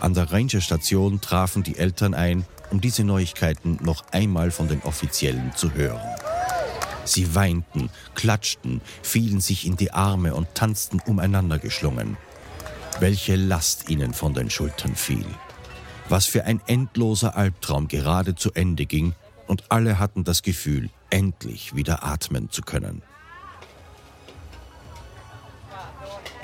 An 0.00 0.14
der 0.14 0.30
Rangerstation 0.30 1.20
trafen 1.20 1.62
die 1.64 1.76
Eltern 1.76 2.14
ein, 2.14 2.44
um 2.70 2.80
diese 2.80 3.02
Neuigkeiten 3.02 3.78
noch 3.82 4.04
einmal 4.12 4.50
von 4.50 4.68
den 4.68 4.82
Offiziellen 4.82 5.52
zu 5.56 5.74
hören. 5.74 6.00
Sie 7.04 7.34
weinten, 7.34 7.90
klatschten, 8.14 8.80
fielen 9.02 9.40
sich 9.40 9.66
in 9.66 9.76
die 9.76 9.92
Arme 9.92 10.34
und 10.34 10.54
tanzten 10.54 11.00
umeinander 11.00 11.58
geschlungen. 11.58 12.16
Welche 13.00 13.36
Last 13.36 13.88
ihnen 13.88 14.12
von 14.12 14.34
den 14.34 14.50
Schultern 14.50 14.94
fiel. 14.94 15.26
Was 16.08 16.26
für 16.26 16.44
ein 16.44 16.60
endloser 16.66 17.36
Albtraum 17.36 17.88
gerade 17.88 18.34
zu 18.34 18.52
Ende 18.52 18.86
ging 18.86 19.14
und 19.46 19.64
alle 19.70 19.98
hatten 19.98 20.24
das 20.24 20.42
Gefühl, 20.42 20.90
endlich 21.10 21.74
wieder 21.74 22.04
atmen 22.04 22.50
zu 22.50 22.62
können. 22.62 23.02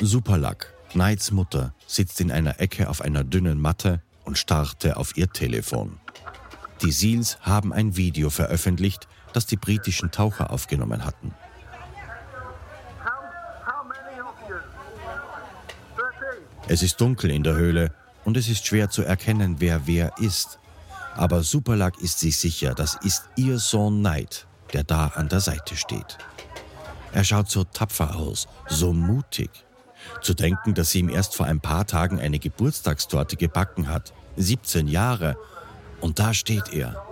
Superluck 0.00 0.73
Knights 0.94 1.32
Mutter 1.32 1.74
sitzt 1.88 2.20
in 2.20 2.30
einer 2.30 2.60
Ecke 2.60 2.88
auf 2.88 3.00
einer 3.00 3.24
dünnen 3.24 3.60
Matte 3.60 4.00
und 4.24 4.38
starrte 4.38 4.96
auf 4.96 5.16
ihr 5.16 5.28
Telefon. 5.28 5.98
Die 6.82 6.92
Seals 6.92 7.38
haben 7.40 7.72
ein 7.72 7.96
Video 7.96 8.30
veröffentlicht, 8.30 9.08
das 9.32 9.44
die 9.46 9.56
britischen 9.56 10.12
Taucher 10.12 10.50
aufgenommen 10.50 11.04
hatten. 11.04 11.34
Es 16.68 16.82
ist 16.82 17.00
dunkel 17.00 17.30
in 17.30 17.42
der 17.42 17.54
Höhle 17.54 17.92
und 18.24 18.36
es 18.36 18.48
ist 18.48 18.64
schwer 18.64 18.88
zu 18.88 19.02
erkennen, 19.02 19.56
wer 19.58 19.86
wer 19.86 20.12
ist. 20.18 20.60
Aber 21.16 21.42
Superluck 21.42 22.00
ist 22.00 22.20
sich 22.20 22.38
sicher, 22.38 22.72
das 22.72 22.94
ist 23.02 23.28
ihr 23.34 23.58
Sohn 23.58 23.98
Knight, 23.98 24.46
der 24.72 24.84
da 24.84 25.08
an 25.08 25.28
der 25.28 25.40
Seite 25.40 25.76
steht. 25.76 26.18
Er 27.12 27.24
schaut 27.24 27.50
so 27.50 27.64
tapfer 27.64 28.14
aus, 28.14 28.46
so 28.68 28.92
mutig. 28.92 29.50
Zu 30.22 30.34
denken, 30.34 30.74
dass 30.74 30.90
sie 30.90 31.00
ihm 31.00 31.08
erst 31.08 31.36
vor 31.36 31.46
ein 31.46 31.60
paar 31.60 31.86
Tagen 31.86 32.18
eine 32.20 32.38
Geburtstagstorte 32.38 33.36
gebacken 33.36 33.88
hat. 33.88 34.12
17 34.36 34.88
Jahre. 34.88 35.36
Und 36.00 36.18
da 36.18 36.34
steht 36.34 36.72
er. 36.72 37.02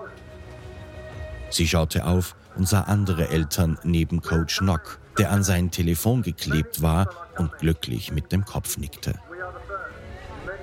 Sie 1.50 1.68
schaute 1.68 2.06
auf 2.06 2.34
und 2.56 2.68
sah 2.68 2.82
andere 2.82 3.28
Eltern 3.28 3.78
neben 3.84 4.22
Coach 4.22 4.60
Nock, 4.60 4.98
der 5.18 5.30
an 5.30 5.42
sein 5.42 5.70
Telefon 5.70 6.22
geklebt 6.22 6.82
war 6.82 7.08
und 7.36 7.56
glücklich 7.58 8.12
mit 8.12 8.32
dem 8.32 8.44
Kopf 8.44 8.78
nickte. 8.78 9.14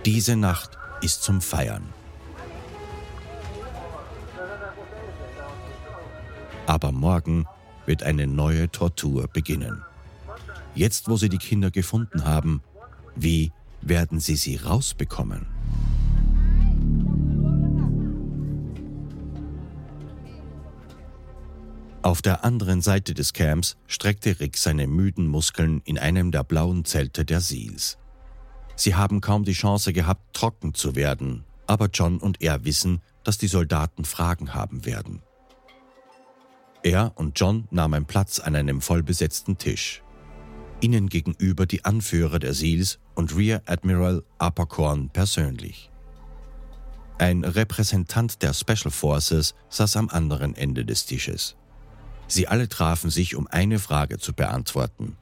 Diese 0.06 0.36
Nacht 0.36 0.78
ist 1.02 1.24
zum 1.24 1.42
Feiern. 1.42 1.94
Aber 6.66 6.92
morgen 6.92 7.48
wird 7.86 8.04
eine 8.04 8.28
neue 8.28 8.70
Tortur 8.70 9.28
beginnen. 9.28 9.84
Jetzt, 10.76 11.10
wo 11.10 11.18
sie 11.18 11.30
die 11.30 11.38
Kinder 11.38 11.72
gefunden 11.72 12.26
haben, 12.26 12.62
wie 13.16 13.52
werden 13.82 14.20
sie 14.20 14.36
sie 14.36 14.56
rausbekommen? 14.58 15.48
Auf 22.02 22.22
der 22.22 22.46
anderen 22.46 22.82
Seite 22.82 23.14
des 23.14 23.34
Camps 23.34 23.76
streckte 23.88 24.40
Rick 24.40 24.58
seine 24.58 24.88
müden 24.88 25.28
Muskeln 25.28 25.82
in 25.84 26.00
einem 26.00 26.32
der 26.32 26.46
blauen 26.46 26.86
Zelte 26.86 27.26
der 27.26 27.42
Seals. 27.42 27.98
Sie 28.76 28.96
haben 28.96 29.20
kaum 29.20 29.44
die 29.44 29.52
Chance 29.52 29.92
gehabt, 29.92 30.34
trocken 30.34 30.74
zu 30.74 30.96
werden, 30.96 31.44
aber 31.68 31.90
John 31.94 32.18
und 32.18 32.42
er 32.42 32.64
wissen, 32.64 33.02
dass 33.26 33.38
die 33.38 33.48
Soldaten 33.48 34.06
Fragen 34.06 34.54
haben 34.54 34.86
werden. 34.86 35.22
Er 36.82 37.12
und 37.16 37.38
John 37.38 37.68
nahmen 37.72 38.06
Platz 38.06 38.40
an 38.40 38.56
einem 38.56 38.80
vollbesetzten 38.80 39.58
Tisch. 39.58 40.02
Ihnen 40.82 41.10
gegenüber 41.10 41.66
die 41.66 41.84
Anführer 41.84 42.40
der 42.40 42.54
Seals 42.54 43.00
und 43.16 43.36
Rear 43.36 43.62
Admiral 43.66 44.24
Apercorn 44.38 45.10
persönlich. 45.10 45.92
Ein 47.18 47.44
Repräsentant 47.44 48.42
der 48.42 48.54
Special 48.54 48.92
Forces 48.92 49.56
saß 49.68 49.98
am 49.98 50.10
anderen 50.10 50.56
Ende 50.56 50.86
des 50.86 51.06
Tisches. 51.06 51.58
Sie 52.28 52.48
alle 52.48 52.70
trafen 52.70 53.10
sich, 53.10 53.36
um 53.36 53.48
eine 53.48 53.80
Frage 53.80 54.20
zu 54.20 54.34
beantworten. 54.34 55.18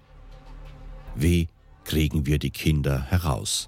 Wie 1.16 1.48
kriegen 1.86 2.28
wir 2.28 2.38
die 2.38 2.52
Kinder 2.52 3.02
heraus? 3.02 3.68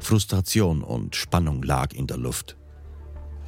Frustration 0.00 0.82
und 0.82 1.14
Spannung 1.14 1.62
lag 1.62 1.92
in 1.92 2.06
der 2.06 2.16
Luft. 2.16 2.56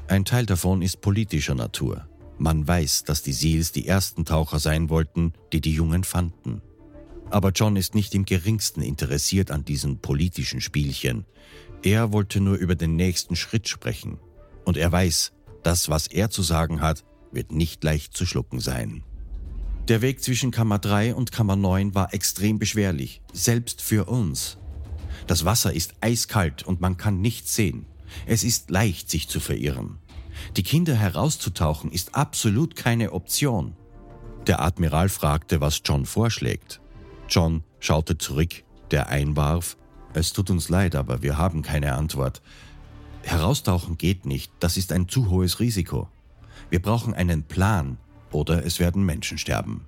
Ein 0.06 0.24
Teil 0.24 0.46
davon 0.46 0.82
ist 0.82 1.00
politischer 1.00 1.54
Natur. 1.54 2.09
Man 2.40 2.66
weiß, 2.66 3.04
dass 3.04 3.20
die 3.23 3.35
Seals 3.35 3.70
die 3.70 3.87
ersten 3.87 4.25
Taucher 4.25 4.59
sein 4.59 4.88
wollten, 4.88 5.35
die 5.52 5.61
die 5.61 5.75
Jungen 5.75 6.04
fanden. 6.04 6.62
Aber 7.28 7.50
John 7.50 7.76
ist 7.76 7.94
nicht 7.94 8.14
im 8.14 8.25
geringsten 8.25 8.80
interessiert 8.80 9.50
an 9.50 9.66
diesen 9.66 9.99
politischen 9.99 10.62
Spielchen. 10.62 11.26
Er 11.82 12.14
wollte 12.14 12.40
nur 12.40 12.56
über 12.56 12.76
den 12.76 12.97
nächsten 12.97 13.37
Schritt 13.37 13.68
sprechen. 13.68 14.18
Und 14.64 14.78
er 14.78 14.90
weiß, 14.90 15.32
das, 15.62 15.90
was 15.90 16.06
er 16.06 16.30
zu 16.30 16.42
sagen 16.42 16.80
hat, 16.80 17.04
wird 17.30 17.52
nicht 17.52 17.85
leicht 17.85 18.16
zu 18.16 18.25
schlucken 18.25 18.59
sein. 18.59 19.04
Der 19.88 20.00
Weg 20.00 20.23
zwischen 20.23 20.50
Kammer 20.50 20.78
3 20.78 21.14
und 21.14 21.32
Kammer 21.32 21.56
9 21.56 21.94
war 21.94 22.14
extrem 22.14 22.59
beschwerlich, 22.59 23.20
selbst 23.35 23.82
für 23.82 24.06
uns. 24.06 24.56
Das 25.26 25.44
Wasser 25.44 25.75
ist 25.75 25.92
eiskalt 26.00 26.62
und 26.62 26.80
man 26.80 26.97
kann 26.97 27.20
nichts 27.20 27.54
sehen. 27.54 27.85
Es 28.25 28.44
ist 28.44 28.70
leicht, 28.70 29.11
sich 29.11 29.28
zu 29.28 29.40
verirren. 29.40 29.99
Die 30.56 30.62
Kinder 30.62 30.94
herauszutauchen 30.94 31.92
ist 31.92 32.14
absolut 32.14 32.76
keine 32.76 33.12
Option. 33.12 33.75
Der 34.47 34.61
Admiral 34.61 35.09
fragte, 35.09 35.61
was 35.61 35.82
John 35.85 36.06
vorschlägt. 36.06 36.80
John 37.28 37.62
schaute 37.78 38.18
zurück, 38.18 38.64
der 38.90 39.09
einwarf, 39.09 39.76
es 40.12 40.32
tut 40.32 40.50
uns 40.50 40.68
leid, 40.68 40.97
aber 40.97 41.23
wir 41.23 41.38
haben 41.38 41.62
keine 41.62 41.94
Antwort. 41.94 42.42
Heraustauchen 43.23 43.97
geht 43.97 44.26
nicht, 44.26 44.52
das 44.59 44.76
ist 44.76 44.92
ein 44.92 45.09
zu 45.09 45.30
hohes 45.30 45.61
Risiko. 45.61 46.09
Wir 46.68 46.82
brauchen 46.82 47.14
einen 47.14 47.44
Plan 47.44 47.99
oder 48.32 48.64
es 48.64 48.80
werden 48.80 49.04
Menschen 49.04 49.38
sterben. 49.38 49.87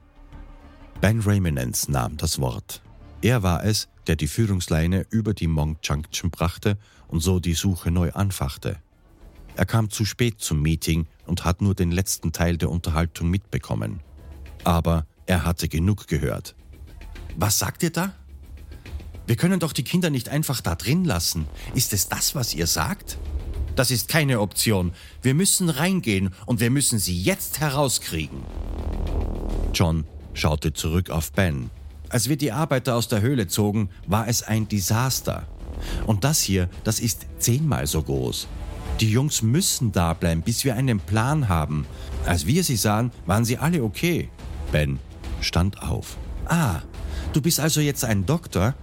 Ben 1.01 1.21
Raymonens 1.21 1.89
nahm 1.89 2.17
das 2.17 2.41
Wort. 2.41 2.83
Er 3.23 3.43
war 3.43 3.65
es, 3.65 3.89
der 4.07 4.17
die 4.17 4.29
Führungsleine 4.29 5.07
über 5.11 5.35
die 5.35 5.49
Monk 5.49 5.79
Junction 5.83 6.31
brachte 6.31 6.79
und 7.09 7.21
so 7.21 7.41
die 7.41 7.55
Suche 7.55 7.91
neu 7.91 8.13
anfachte. 8.13 8.79
Er 9.57 9.67
kam 9.67 9.91
zu 9.91 10.05
spät 10.05 10.41
zum 10.41 10.63
Meeting 10.63 11.07
und 11.27 11.45
hat 11.45 11.61
nur 11.61 11.75
den 11.75 11.91
letzten 11.91 12.33
Teil 12.33 12.57
der 12.57 12.71
Unterhaltung 12.71 13.29
mitbekommen. 13.29 14.01
Aber 14.65 15.07
er 15.27 15.45
hatte 15.45 15.69
genug 15.69 16.07
gehört. 16.07 16.55
Was 17.37 17.59
sagt 17.59 17.83
ihr 17.83 17.91
da? 17.91 18.15
Wir 19.27 19.37
können 19.37 19.61
doch 19.61 19.73
die 19.73 19.85
Kinder 19.85 20.11
nicht 20.11 20.29
einfach 20.29 20.61
da 20.61 20.75
drin 20.75 21.05
lassen. 21.05 21.47
Ist 21.75 21.93
es 21.93 22.09
das, 22.09 22.35
was 22.35 22.55
ihr 22.55 22.67
sagt? 22.67 23.19
Das 23.77 23.91
ist 23.91 24.09
keine 24.09 24.41
Option. 24.41 24.93
Wir 25.23 25.35
müssen 25.35 25.69
reingehen 25.69 26.35
und 26.47 26.61
wir 26.61 26.71
müssen 26.71 26.99
sie 26.99 27.19
jetzt 27.19 27.61
herauskriegen. 27.61 28.43
John 29.73 30.05
schaute 30.35 30.73
zurück 30.73 31.11
auf 31.11 31.33
Ben. 31.33 31.71
Als 32.09 32.29
wir 32.29 32.37
die 32.37 32.53
Arbeiter 32.53 32.95
aus 32.95 33.09
der 33.09 33.23
Höhle 33.23 33.47
zogen, 33.47 33.89
war 34.07 34.29
es 34.29 34.43
ein 34.43 34.69
Desaster. 34.69 35.47
Und 36.07 36.25
das 36.25 36.41
hier, 36.41 36.69
das 36.85 37.01
ist 37.01 37.27
zehnmal 37.39 37.87
so 37.87 38.03
groß. 38.03 38.49
Die 39.01 39.11
Jungs 39.11 39.43
müssen 39.43 39.93
da 39.93 40.15
bleiben, 40.15 40.43
bis 40.43 40.65
wir 40.65 40.77
einen 40.77 41.01
Plan 41.01 41.49
haben. 41.49 41.87
Als 42.27 42.47
wir 42.47 42.63
sie 42.63 42.77
sahen, 42.77 43.11
waren 43.27 43.45
sie 43.45 43.59
alle 43.59 43.83
okay. 43.83 44.29
Ben 44.71 44.99
stand 45.41 45.83
auf. 45.83 46.17
Ah, 46.47 46.81
du 47.33 47.41
bist 47.41 47.59
also 47.61 47.81
jetzt 47.81 48.05
ein 48.05 48.27
Doktor? 48.27 48.75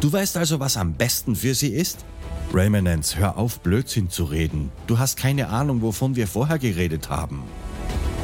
Du 0.00 0.12
weißt 0.12 0.36
also, 0.36 0.60
was 0.60 0.76
am 0.76 0.94
besten 0.94 1.36
für 1.36 1.54
sie 1.54 1.68
ist? 1.72 2.04
Raymonance, 2.52 3.16
hör 3.18 3.36
auf, 3.36 3.60
Blödsinn 3.60 4.08
zu 4.08 4.24
reden. 4.24 4.70
Du 4.86 4.98
hast 4.98 5.16
keine 5.16 5.48
Ahnung, 5.48 5.82
wovon 5.82 6.16
wir 6.16 6.26
vorher 6.26 6.58
geredet 6.58 7.10
haben. 7.10 7.42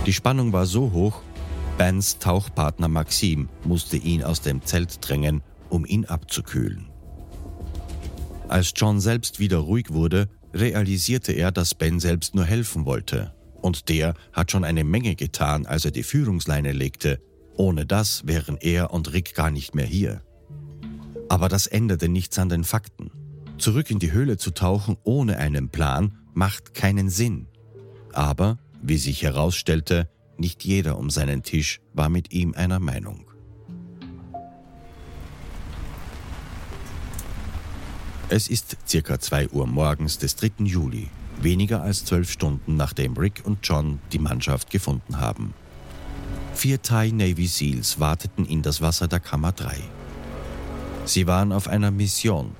Die 0.06 0.12
Spannung 0.12 0.52
war 0.52 0.66
so 0.66 0.92
hoch, 0.92 1.22
Bens 1.78 2.18
Tauchpartner 2.18 2.88
Maxim 2.88 3.48
musste 3.64 3.96
ihn 3.96 4.22
aus 4.22 4.40
dem 4.40 4.64
Zelt 4.64 4.98
drängen, 5.00 5.42
um 5.68 5.84
ihn 5.84 6.04
abzukühlen. 6.04 6.86
Als 8.48 8.72
John 8.76 9.00
selbst 9.00 9.38
wieder 9.40 9.58
ruhig 9.58 9.92
wurde, 9.92 10.28
realisierte 10.54 11.32
er, 11.32 11.52
dass 11.52 11.74
Ben 11.74 12.00
selbst 12.00 12.34
nur 12.34 12.44
helfen 12.44 12.84
wollte. 12.84 13.34
Und 13.60 13.88
der 13.88 14.14
hat 14.32 14.50
schon 14.50 14.64
eine 14.64 14.84
Menge 14.84 15.14
getan, 15.14 15.66
als 15.66 15.84
er 15.84 15.90
die 15.90 16.02
Führungsleine 16.02 16.72
legte. 16.72 17.20
Ohne 17.56 17.86
das 17.86 18.26
wären 18.26 18.56
er 18.60 18.92
und 18.92 19.12
Rick 19.12 19.34
gar 19.34 19.50
nicht 19.50 19.74
mehr 19.74 19.86
hier. 19.86 20.22
Aber 21.28 21.48
das 21.48 21.66
änderte 21.66 22.08
nichts 22.08 22.38
an 22.38 22.48
den 22.48 22.64
Fakten. 22.64 23.10
Zurück 23.58 23.90
in 23.90 23.98
die 23.98 24.12
Höhle 24.12 24.36
zu 24.36 24.50
tauchen 24.50 24.96
ohne 25.04 25.38
einen 25.38 25.68
Plan 25.68 26.18
macht 26.34 26.74
keinen 26.74 27.08
Sinn. 27.08 27.46
Aber, 28.12 28.58
wie 28.82 28.98
sich 28.98 29.22
herausstellte, 29.22 30.08
nicht 30.36 30.64
jeder 30.64 30.98
um 30.98 31.10
seinen 31.10 31.42
Tisch 31.42 31.80
war 31.92 32.08
mit 32.08 32.32
ihm 32.32 32.54
einer 32.54 32.80
Meinung. 32.80 33.31
Es 38.34 38.48
ist 38.48 38.78
circa 38.88 39.20
2 39.20 39.50
Uhr 39.50 39.66
morgens 39.66 40.16
des 40.16 40.36
3. 40.36 40.64
Juli, 40.64 41.10
weniger 41.42 41.82
als 41.82 42.06
zwölf 42.06 42.30
Stunden 42.30 42.78
nachdem 42.78 43.14
Rick 43.18 43.42
und 43.44 43.58
John 43.62 43.98
die 44.10 44.18
Mannschaft 44.18 44.70
gefunden 44.70 45.18
haben. 45.18 45.52
Vier 46.54 46.80
Thai 46.80 47.10
Navy 47.10 47.46
Seals 47.46 48.00
warteten 48.00 48.46
in 48.46 48.62
das 48.62 48.80
Wasser 48.80 49.06
der 49.06 49.20
Kammer 49.20 49.52
3. 49.52 49.76
Sie 51.04 51.26
waren 51.26 51.52
auf 51.52 51.68
einer 51.68 51.90
Mission. 51.90 52.52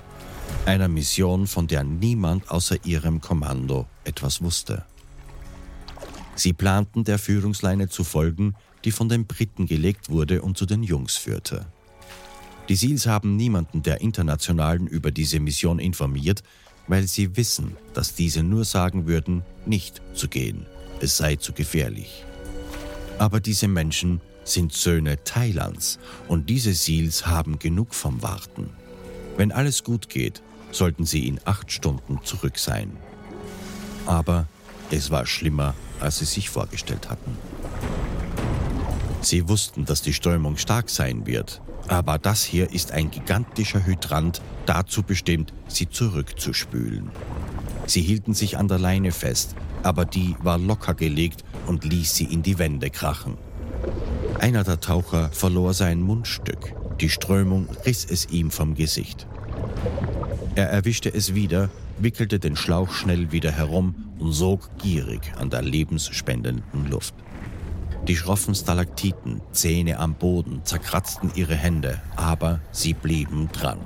Einer 0.67 0.89
Mission, 0.89 1.47
von 1.47 1.69
der 1.69 1.85
niemand 1.85 2.51
außer 2.51 2.77
ihrem 2.85 3.23
Kommando 3.23 3.87
etwas 4.05 4.43
wusste. 4.43 4.85
Sie 6.35 6.53
planten, 6.53 7.05
der 7.05 7.19
Führungsleine 7.19 7.89
zu 7.89 8.05
folgen, 8.05 8.57
die 8.85 8.91
von 8.91 9.09
den 9.09 9.27
Briten 9.27 9.65
gelegt 9.65 10.11
wurde 10.11 10.43
und 10.43 10.59
zu 10.59 10.67
den 10.67 10.83
Jungs 10.83 11.17
führte. 11.17 11.65
Die 12.69 12.77
Seals 12.77 13.07
haben 13.07 13.37
niemanden 13.37 13.83
der 13.83 14.01
Internationalen 14.01 14.87
über 14.87 15.11
diese 15.11 15.41
Mission 15.41 15.79
informiert, 15.79 16.43
weil 16.87 17.07
sie 17.07 17.37
wissen, 17.37 17.77
dass 17.95 18.15
diese 18.15 18.43
nur 18.43 18.65
sagen 18.65 19.07
würden, 19.07 19.43
nicht 19.67 20.01
zu 20.15 20.29
gehen, 20.29 20.67
es 21.01 21.17
sei 21.17 21.37
zu 21.37 21.53
gefährlich. 21.53 22.25
Aber 23.19 23.41
diese 23.41 23.69
Menschen 23.69 24.21
sind 24.45 24.73
Söhne 24.73 25.23
Thailands 25.23 25.99
und 26.29 26.51
diese 26.51 26.75
Seals 26.75 27.27
haben 27.27 27.59
genug 27.59 27.95
vom 27.95 28.23
Warten. 28.23 28.71
Wenn 29.37 29.53
alles 29.53 29.85
gut 29.85 30.09
geht, 30.09 30.43
sollten 30.73 31.05
sie 31.05 31.27
in 31.27 31.41
acht 31.45 31.71
Stunden 31.71 32.21
zurück 32.25 32.59
sein. 32.59 32.97
Aber 34.07 34.47
es 34.91 35.11
war 35.11 35.27
schlimmer, 35.27 35.75
als 36.01 36.19
sie 36.19 36.25
sich 36.25 36.51
vorgestellt 36.51 37.09
hatten. 37.09 37.37
Sie 39.21 39.49
wussten, 39.49 39.85
dass 39.85 40.03
die 40.03 40.13
Strömung 40.13 40.57
stark 40.57 40.91
sein 40.91 41.27
wird, 41.27 41.63
aber 41.89 42.19
das 42.19 42.45
hier 42.45 42.73
ist 42.73 42.93
ein 42.93 43.11
gigantischer 43.11 43.85
Hydrant, 43.85 44.43
dazu 44.67 45.03
bestimmt, 45.03 45.53
sie 45.69 45.89
zurückzuspülen. 45.89 47.11
Sie 47.87 48.03
hielten 48.03 48.35
sich 48.35 48.59
an 48.59 48.69
der 48.69 48.79
Leine 48.79 49.13
fest, 49.13 49.55
aber 49.83 50.05
die 50.05 50.37
war 50.43 50.59
locker 50.59 50.95
gelegt 50.95 51.45
und 51.67 51.85
ließ 51.85 52.15
sie 52.15 52.25
in 52.25 52.43
die 52.43 52.59
Wände 52.59 52.91
krachen. 52.91 53.37
Einer 54.39 54.65
der 54.65 54.81
Taucher 54.81 55.31
verlor 55.31 55.75
sein 55.75 56.01
Mundstück. 56.01 56.75
Die 57.01 57.09
Strömung 57.09 57.69
riss 57.85 58.05
es 58.05 58.29
ihm 58.31 58.51
vom 58.51 58.75
Gesicht. 58.75 59.27
Er 60.55 60.69
erwischte 60.69 61.13
es 61.13 61.35
wieder, 61.35 61.71
wickelte 61.99 62.39
den 62.39 62.57
Schlauch 62.57 62.93
schnell 62.93 63.33
wieder 63.33 63.51
herum 63.51 63.95
und 64.19 64.33
sog 64.33 64.69
gierig 64.79 65.33
an 65.39 65.51
der 65.51 65.63
lebensspendenden 65.63 66.89
Luft. 66.91 67.15
Die 68.09 68.17
schroffen 68.17 68.55
Stalaktiten, 68.55 69.41
Zähne 69.53 69.99
am 69.99 70.15
Boden, 70.15 70.65
zerkratzten 70.65 71.31
ihre 71.37 71.55
Hände, 71.55 72.01
aber 72.17 72.61
sie 72.73 72.95
blieben 72.95 73.49
dran. 73.53 73.79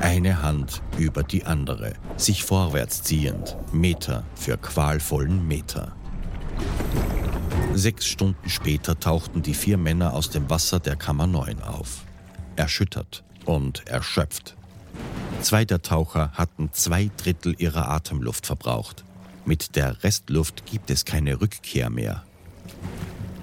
Eine 0.00 0.42
Hand 0.42 0.82
über 0.96 1.24
die 1.24 1.44
andere, 1.44 1.94
sich 2.16 2.44
vorwärts 2.44 3.02
ziehend, 3.02 3.56
Meter 3.72 4.24
für 4.36 4.56
qualvollen 4.56 5.46
Meter. 5.48 5.92
Sechs 7.74 8.06
Stunden 8.06 8.48
später 8.48 8.98
tauchten 9.00 9.42
die 9.42 9.54
vier 9.54 9.76
Männer 9.76 10.14
aus 10.14 10.30
dem 10.30 10.48
Wasser 10.48 10.78
der 10.78 10.96
Kammer 10.96 11.26
9 11.26 11.62
auf. 11.62 12.04
Erschüttert 12.54 13.24
und 13.44 13.86
erschöpft. 13.88 14.56
Zwei 15.42 15.64
der 15.64 15.82
Taucher 15.82 16.30
hatten 16.32 16.70
zwei 16.72 17.10
Drittel 17.16 17.54
ihrer 17.58 17.88
Atemluft 17.88 18.46
verbraucht. 18.46 19.04
Mit 19.44 19.76
der 19.76 20.02
Restluft 20.04 20.64
gibt 20.66 20.90
es 20.90 21.04
keine 21.04 21.40
Rückkehr 21.40 21.90
mehr. 21.90 22.24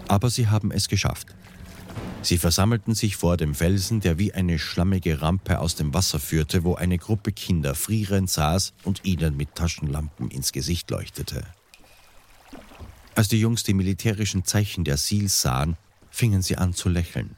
Aber 0.08 0.30
sie 0.30 0.48
haben 0.48 0.72
es 0.72 0.88
geschafft. 0.88 1.28
Sie 2.22 2.38
versammelten 2.38 2.96
sich 2.96 3.18
vor 3.18 3.36
dem 3.36 3.54
Felsen, 3.54 4.00
der 4.00 4.18
wie 4.18 4.34
eine 4.34 4.58
schlammige 4.58 5.22
Rampe 5.22 5.60
aus 5.60 5.76
dem 5.76 5.94
Wasser 5.94 6.20
führte, 6.20 6.64
wo 6.64 6.76
eine 6.76 6.98
Gruppe 6.98 7.34
Kinder 7.34 7.76
frierend 7.76 8.30
saß 8.30 8.74
und 8.84 9.04
ihnen 9.04 9.36
mit 9.36 9.56
Taschenlampen 9.56 10.32
ins 10.32 10.54
Gesicht 10.54 10.90
leuchtete. 10.90 11.44
Als 13.16 13.28
die 13.28 13.40
Jungs 13.40 13.64
die 13.64 13.74
militärischen 13.74 14.46
Zeichen 14.46 14.86
der 14.86 14.98
Seals 14.98 15.42
sahen, 15.42 15.78
fingen 16.10 16.42
sie 16.42 16.58
an 16.58 16.74
zu 16.74 16.90
lächeln. 16.90 17.36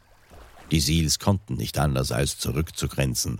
Die 0.71 0.79
Seals 0.79 1.19
konnten 1.19 1.55
nicht 1.55 1.77
anders 1.77 2.11
als 2.11 2.37
zurückzugrenzen. 2.37 3.39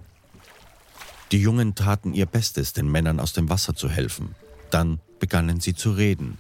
Die 1.32 1.40
Jungen 1.40 1.76
taten 1.76 2.14
ihr 2.14 2.26
Bestes, 2.26 2.74
den 2.74 2.90
Männern 2.90 3.20
aus 3.20 3.34
dem 3.34 3.50
Wasser 3.50 3.76
zu 3.76 3.90
helfen. 3.90 4.36
Dann 4.72 5.00
begannen 5.20 5.60
sie 5.60 5.74
zu 5.74 5.92
reden. 5.92 6.38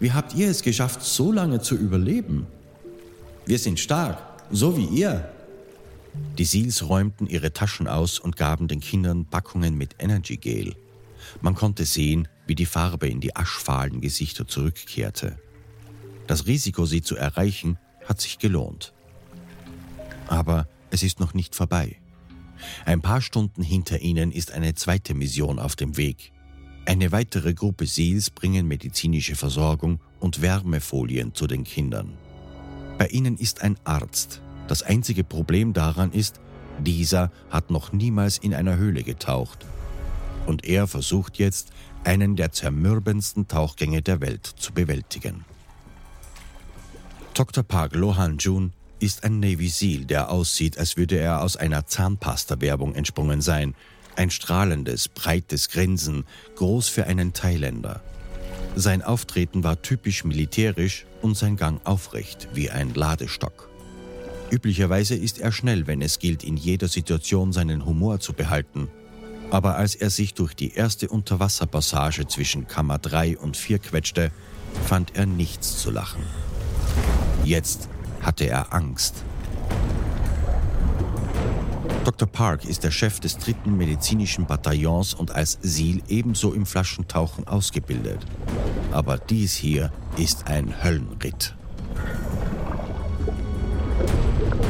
Wie 0.00 0.12
habt 0.12 0.34
ihr 0.34 0.48
es 0.48 0.62
geschafft, 0.62 1.02
so 1.02 1.32
lange 1.32 1.60
zu 1.60 1.76
überleben? 1.76 2.46
Wir 3.46 3.58
sind 3.58 3.78
stark, 3.78 4.18
so 4.50 4.76
wie 4.76 4.86
ihr. 4.86 5.30
Die 6.38 6.44
Seals 6.44 6.88
räumten 6.88 7.26
ihre 7.26 7.52
Taschen 7.52 7.88
aus 7.88 8.18
und 8.18 8.36
gaben 8.36 8.68
den 8.68 8.80
Kindern 8.80 9.26
Packungen 9.26 9.76
mit 9.76 9.96
Energy 9.98 10.36
Gel. 10.36 10.74
Man 11.40 11.54
konnte 11.54 11.84
sehen, 11.84 12.28
wie 12.46 12.54
die 12.54 12.66
Farbe 12.66 13.08
in 13.08 13.20
die 13.20 13.34
aschfahlen 13.34 14.00
Gesichter 14.00 14.46
zurückkehrte. 14.46 15.38
Das 16.26 16.46
Risiko, 16.46 16.86
sie 16.86 17.02
zu 17.02 17.16
erreichen, 17.16 17.78
hat 18.06 18.20
sich 18.20 18.38
gelohnt. 18.38 18.92
Aber 20.26 20.68
es 20.90 21.02
ist 21.02 21.20
noch 21.20 21.34
nicht 21.34 21.54
vorbei. 21.54 21.96
Ein 22.84 23.02
paar 23.02 23.20
Stunden 23.20 23.62
hinter 23.62 24.00
ihnen 24.00 24.32
ist 24.32 24.52
eine 24.52 24.74
zweite 24.74 25.14
Mission 25.14 25.58
auf 25.58 25.76
dem 25.76 25.96
Weg. 25.96 26.32
Eine 26.86 27.12
weitere 27.12 27.54
Gruppe 27.54 27.86
Seals 27.86 28.30
bringen 28.30 28.68
medizinische 28.68 29.36
Versorgung 29.36 30.00
und 30.20 30.42
Wärmefolien 30.42 31.34
zu 31.34 31.46
den 31.46 31.64
Kindern. 31.64 32.12
Bei 32.98 33.06
ihnen 33.08 33.38
ist 33.38 33.62
ein 33.62 33.78
Arzt. 33.84 34.42
Das 34.68 34.82
einzige 34.82 35.24
Problem 35.24 35.72
daran 35.72 36.12
ist, 36.12 36.40
dieser 36.80 37.30
hat 37.50 37.70
noch 37.70 37.92
niemals 37.92 38.38
in 38.38 38.54
einer 38.54 38.76
Höhle 38.76 39.02
getaucht. 39.02 39.64
Und 40.46 40.64
er 40.64 40.86
versucht 40.86 41.38
jetzt, 41.38 41.72
einen 42.04 42.36
der 42.36 42.52
zermürbendsten 42.52 43.48
Tauchgänge 43.48 44.02
der 44.02 44.20
Welt 44.20 44.44
zu 44.44 44.72
bewältigen. 44.72 45.44
Dr. 47.32 47.64
Park 47.64 47.94
Lohan 47.94 48.36
Jun 48.36 48.72
ist 49.00 49.24
ein 49.24 49.40
Navy 49.40 49.68
Seal, 49.68 50.04
der 50.04 50.30
aussieht, 50.30 50.78
als 50.78 50.96
würde 50.96 51.16
er 51.16 51.40
aus 51.40 51.56
einer 51.56 51.86
Zahnpasta-Werbung 51.86 52.94
entsprungen 52.94 53.40
sein. 53.40 53.74
Ein 54.16 54.30
strahlendes, 54.30 55.08
breites 55.08 55.70
Grinsen, 55.70 56.24
groß 56.56 56.88
für 56.88 57.06
einen 57.06 57.32
Thailänder. 57.32 58.00
Sein 58.76 59.02
Auftreten 59.02 59.64
war 59.64 59.82
typisch 59.82 60.24
militärisch 60.24 61.06
und 61.22 61.36
sein 61.36 61.56
Gang 61.56 61.80
aufrecht 61.84 62.48
wie 62.54 62.70
ein 62.70 62.94
Ladestock. 62.94 63.68
Üblicherweise 64.50 65.14
ist 65.14 65.38
er 65.40 65.52
schnell, 65.52 65.86
wenn 65.86 66.02
es 66.02 66.18
gilt, 66.18 66.44
in 66.44 66.56
jeder 66.56 66.88
Situation 66.88 67.52
seinen 67.52 67.86
Humor 67.86 68.20
zu 68.20 68.32
behalten. 68.32 68.88
Aber 69.50 69.76
als 69.76 69.94
er 69.94 70.10
sich 70.10 70.34
durch 70.34 70.54
die 70.54 70.74
erste 70.74 71.08
Unterwasserpassage 71.08 72.26
zwischen 72.26 72.66
Kammer 72.66 72.98
3 72.98 73.38
und 73.38 73.56
4 73.56 73.78
quetschte, 73.78 74.30
fand 74.86 75.16
er 75.16 75.26
nichts 75.26 75.78
zu 75.78 75.90
lachen. 75.90 76.22
Jetzt 77.44 77.88
hatte 78.20 78.46
er 78.46 78.72
Angst. 78.72 79.24
Dr. 82.04 82.28
Park 82.28 82.66
ist 82.66 82.84
der 82.84 82.90
Chef 82.90 83.18
des 83.18 83.38
dritten 83.38 83.78
medizinischen 83.78 84.44
Bataillons 84.44 85.14
und 85.14 85.30
als 85.30 85.58
SEAL 85.62 86.02
ebenso 86.08 86.52
im 86.52 86.66
Flaschentauchen 86.66 87.48
ausgebildet. 87.48 88.18
Aber 88.92 89.16
dies 89.16 89.54
hier 89.54 89.90
ist 90.18 90.46
ein 90.46 90.84
Höllenritt. 90.84 91.54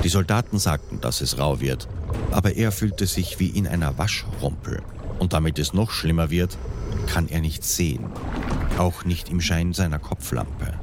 Die 0.05 0.09
Soldaten 0.09 0.61
sagten, 0.61 1.01
dass 1.01 1.21
es 1.23 1.37
rau 1.37 1.61
wird, 1.61 1.89
aber 2.31 2.55
er 2.55 2.71
fühlte 2.71 3.07
sich 3.07 3.41
wie 3.41 3.49
in 3.49 3.67
einer 3.67 3.99
Waschrumpel. 3.99 4.81
Und 5.19 5.33
damit 5.33 5.59
es 5.59 5.75
noch 5.75 5.91
schlimmer 5.91 6.31
wird, 6.31 6.57
kann 7.09 7.29
er 7.29 7.41
nichts 7.41 7.75
sehen, 7.75 8.05
auch 8.79 9.05
nicht 9.05 9.29
im 9.29 9.41
Schein 9.41 9.73
seiner 9.73 9.99
Kopflampe. 9.99 10.75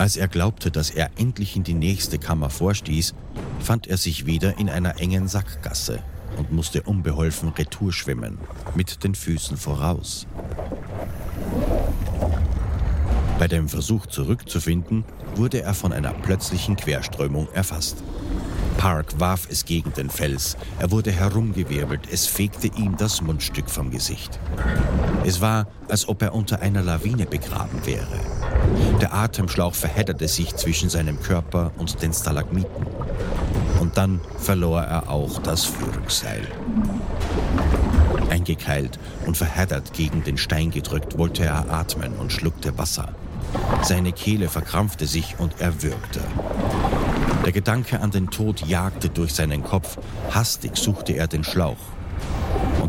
Als 0.00 0.16
er 0.16 0.28
glaubte, 0.28 0.70
dass 0.70 0.88
er 0.88 1.10
endlich 1.18 1.56
in 1.56 1.62
die 1.62 1.74
nächste 1.74 2.18
Kammer 2.18 2.48
vorstieß, 2.48 3.12
fand 3.58 3.86
er 3.86 3.98
sich 3.98 4.24
wieder 4.24 4.56
in 4.58 4.70
einer 4.70 4.98
engen 4.98 5.28
Sackgasse 5.28 5.98
und 6.38 6.50
musste 6.50 6.80
unbeholfen 6.80 7.50
Retour 7.50 7.92
schwimmen, 7.92 8.38
mit 8.74 9.04
den 9.04 9.14
Füßen 9.14 9.58
voraus. 9.58 10.26
Bei 13.38 13.46
dem 13.46 13.68
Versuch 13.68 14.06
zurückzufinden, 14.06 15.04
wurde 15.34 15.60
er 15.60 15.74
von 15.74 15.92
einer 15.92 16.14
plötzlichen 16.14 16.76
Querströmung 16.76 17.52
erfasst. 17.52 18.02
Park 18.78 19.20
warf 19.20 19.48
es 19.50 19.66
gegen 19.66 19.92
den 19.92 20.08
Fels. 20.08 20.56
Er 20.78 20.90
wurde 20.92 21.12
herumgewirbelt. 21.12 22.08
Es 22.10 22.26
fegte 22.26 22.68
ihm 22.68 22.96
das 22.96 23.20
Mundstück 23.20 23.68
vom 23.68 23.90
Gesicht. 23.90 24.40
Es 25.26 25.42
war, 25.42 25.66
als 25.90 26.08
ob 26.08 26.22
er 26.22 26.34
unter 26.34 26.62
einer 26.62 26.80
Lawine 26.80 27.26
begraben 27.26 27.84
wäre. 27.84 28.39
Der 29.00 29.14
Atemschlauch 29.14 29.74
verhedderte 29.74 30.28
sich 30.28 30.54
zwischen 30.56 30.90
seinem 30.90 31.20
Körper 31.20 31.72
und 31.78 32.02
den 32.02 32.12
Stalagmiten. 32.12 32.86
Und 33.80 33.96
dann 33.96 34.20
verlor 34.38 34.82
er 34.82 35.08
auch 35.10 35.38
das 35.38 35.64
Führungsseil. 35.64 36.46
Eingekeilt 38.28 38.98
und 39.26 39.36
verheddert 39.36 39.92
gegen 39.92 40.22
den 40.22 40.36
Stein 40.38 40.70
gedrückt, 40.70 41.18
wollte 41.18 41.44
er 41.44 41.70
atmen 41.70 42.12
und 42.14 42.32
schluckte 42.32 42.76
Wasser. 42.78 43.08
Seine 43.82 44.12
Kehle 44.12 44.48
verkrampfte 44.48 45.06
sich 45.06 45.36
und 45.38 45.54
er 45.60 45.82
würgte. 45.82 46.20
Der 47.44 47.52
Gedanke 47.52 48.00
an 48.00 48.10
den 48.10 48.30
Tod 48.30 48.60
jagte 48.66 49.08
durch 49.08 49.34
seinen 49.34 49.64
Kopf. 49.64 49.96
Hastig 50.30 50.76
suchte 50.76 51.14
er 51.14 51.26
den 51.26 51.42
Schlauch. 51.42 51.78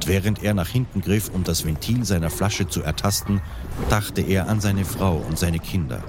Und 0.02 0.08
während 0.08 0.42
er 0.42 0.56
nach 0.56 0.68
hinten 0.68 1.02
griff, 1.02 1.30
um 1.30 1.44
das 1.44 1.64
Ventil 1.64 2.04
seiner 2.06 2.32
Flasche 2.32 2.68
zu 2.68 2.82
ertasten, 2.82 3.40
dachte 3.88 4.22
er 4.22 4.50
an 4.50 4.60
seine 4.60 4.84
Frau 4.84 5.18
und 5.18 5.38
seine 5.38 5.60
Kinder. 5.60 6.04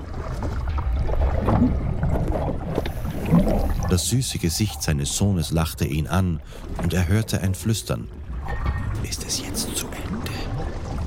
Das 3.90 4.08
süße 4.08 4.38
Gesicht 4.38 4.82
seines 4.82 5.14
Sohnes 5.14 5.50
lachte 5.50 5.84
ihn 5.84 6.06
an 6.06 6.40
und 6.82 6.94
er 6.94 7.06
hörte 7.06 7.42
ein 7.42 7.54
Flüstern. 7.54 8.08
Ist 9.02 9.26
es 9.26 9.42
jetzt 9.42 9.76
zu 9.76 9.86
Ende? 9.88 10.32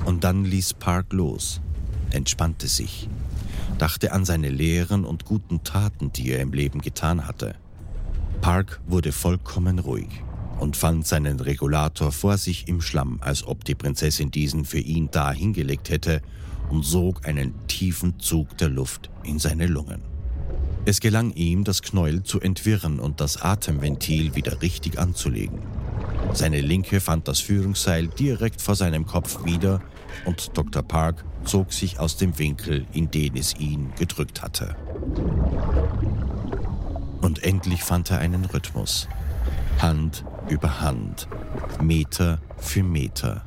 Und 0.04 0.22
dann 0.22 0.44
ließ 0.44 0.74
Park 0.74 1.12
los, 1.12 1.60
entspannte 2.12 2.68
sich 2.68 3.08
dachte 3.78 4.12
an 4.12 4.24
seine 4.24 4.48
Lehren 4.48 5.04
und 5.04 5.26
guten 5.26 5.62
Taten, 5.62 6.10
die 6.10 6.30
er 6.30 6.40
im 6.40 6.54
Leben 6.54 6.80
getan 6.80 7.26
hatte. 7.26 7.56
Park 8.40 8.80
wurde 8.86 9.12
vollkommen 9.12 9.78
ruhig 9.78 10.22
und 10.58 10.76
fand 10.76 11.06
seinen 11.06 11.40
Regulator 11.40 12.12
vor 12.12 12.38
sich 12.38 12.68
im 12.68 12.80
Schlamm, 12.80 13.18
als 13.20 13.46
ob 13.46 13.64
die 13.64 13.74
Prinzessin 13.74 14.30
diesen 14.30 14.64
für 14.64 14.78
ihn 14.78 15.08
da 15.10 15.32
hingelegt 15.32 15.90
hätte 15.90 16.22
und 16.70 16.84
sog 16.84 17.26
einen 17.26 17.54
tiefen 17.66 18.18
Zug 18.18 18.56
der 18.58 18.68
Luft 18.68 19.10
in 19.22 19.38
seine 19.38 19.66
Lungen. 19.66 20.02
Es 20.84 21.00
gelang 21.00 21.32
ihm, 21.32 21.64
das 21.64 21.82
Knäuel 21.82 22.22
zu 22.22 22.40
entwirren 22.40 23.00
und 23.00 23.20
das 23.20 23.42
Atemventil 23.42 24.34
wieder 24.34 24.62
richtig 24.62 24.98
anzulegen. 24.98 25.58
Seine 26.32 26.60
Linke 26.60 27.00
fand 27.00 27.28
das 27.28 27.40
Führungsseil 27.40 28.06
direkt 28.08 28.62
vor 28.62 28.74
seinem 28.74 29.06
Kopf 29.06 29.44
wieder 29.44 29.80
und 30.24 30.56
Dr. 30.56 30.82
Park 30.82 31.24
zog 31.44 31.72
sich 31.72 31.98
aus 31.98 32.16
dem 32.16 32.38
Winkel, 32.38 32.86
in 32.92 33.10
den 33.10 33.36
es 33.36 33.56
ihn 33.58 33.92
gedrückt 33.98 34.42
hatte. 34.42 34.76
Und 37.20 37.42
endlich 37.42 37.82
fand 37.82 38.10
er 38.10 38.18
einen 38.18 38.44
Rhythmus. 38.44 39.08
Hand 39.80 40.24
über 40.48 40.80
Hand, 40.80 41.28
Meter 41.80 42.40
für 42.58 42.82
Meter. 42.82 43.44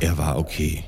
Er 0.00 0.18
war 0.18 0.38
okay. 0.38 0.84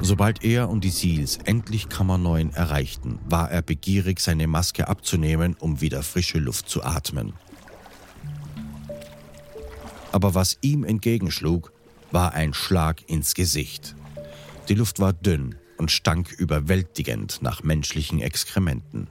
Sobald 0.00 0.44
er 0.44 0.68
und 0.68 0.84
die 0.84 0.90
Seals 0.90 1.38
endlich 1.44 1.88
Kammer 1.88 2.18
9 2.18 2.52
erreichten, 2.52 3.18
war 3.26 3.50
er 3.50 3.62
begierig, 3.62 4.20
seine 4.20 4.46
Maske 4.46 4.88
abzunehmen, 4.88 5.56
um 5.58 5.80
wieder 5.80 6.02
frische 6.02 6.38
Luft 6.38 6.68
zu 6.68 6.84
atmen. 6.84 7.32
Aber 10.12 10.34
was 10.34 10.58
ihm 10.60 10.84
entgegenschlug, 10.84 11.72
war 12.10 12.34
ein 12.34 12.54
Schlag 12.54 13.08
ins 13.08 13.34
Gesicht. 13.34 13.96
Die 14.68 14.74
Luft 14.74 15.00
war 15.00 15.12
dünn 15.12 15.56
und 15.78 15.90
stank 15.90 16.32
überwältigend 16.32 17.42
nach 17.42 17.62
menschlichen 17.62 18.20
Exkrementen. 18.20 19.08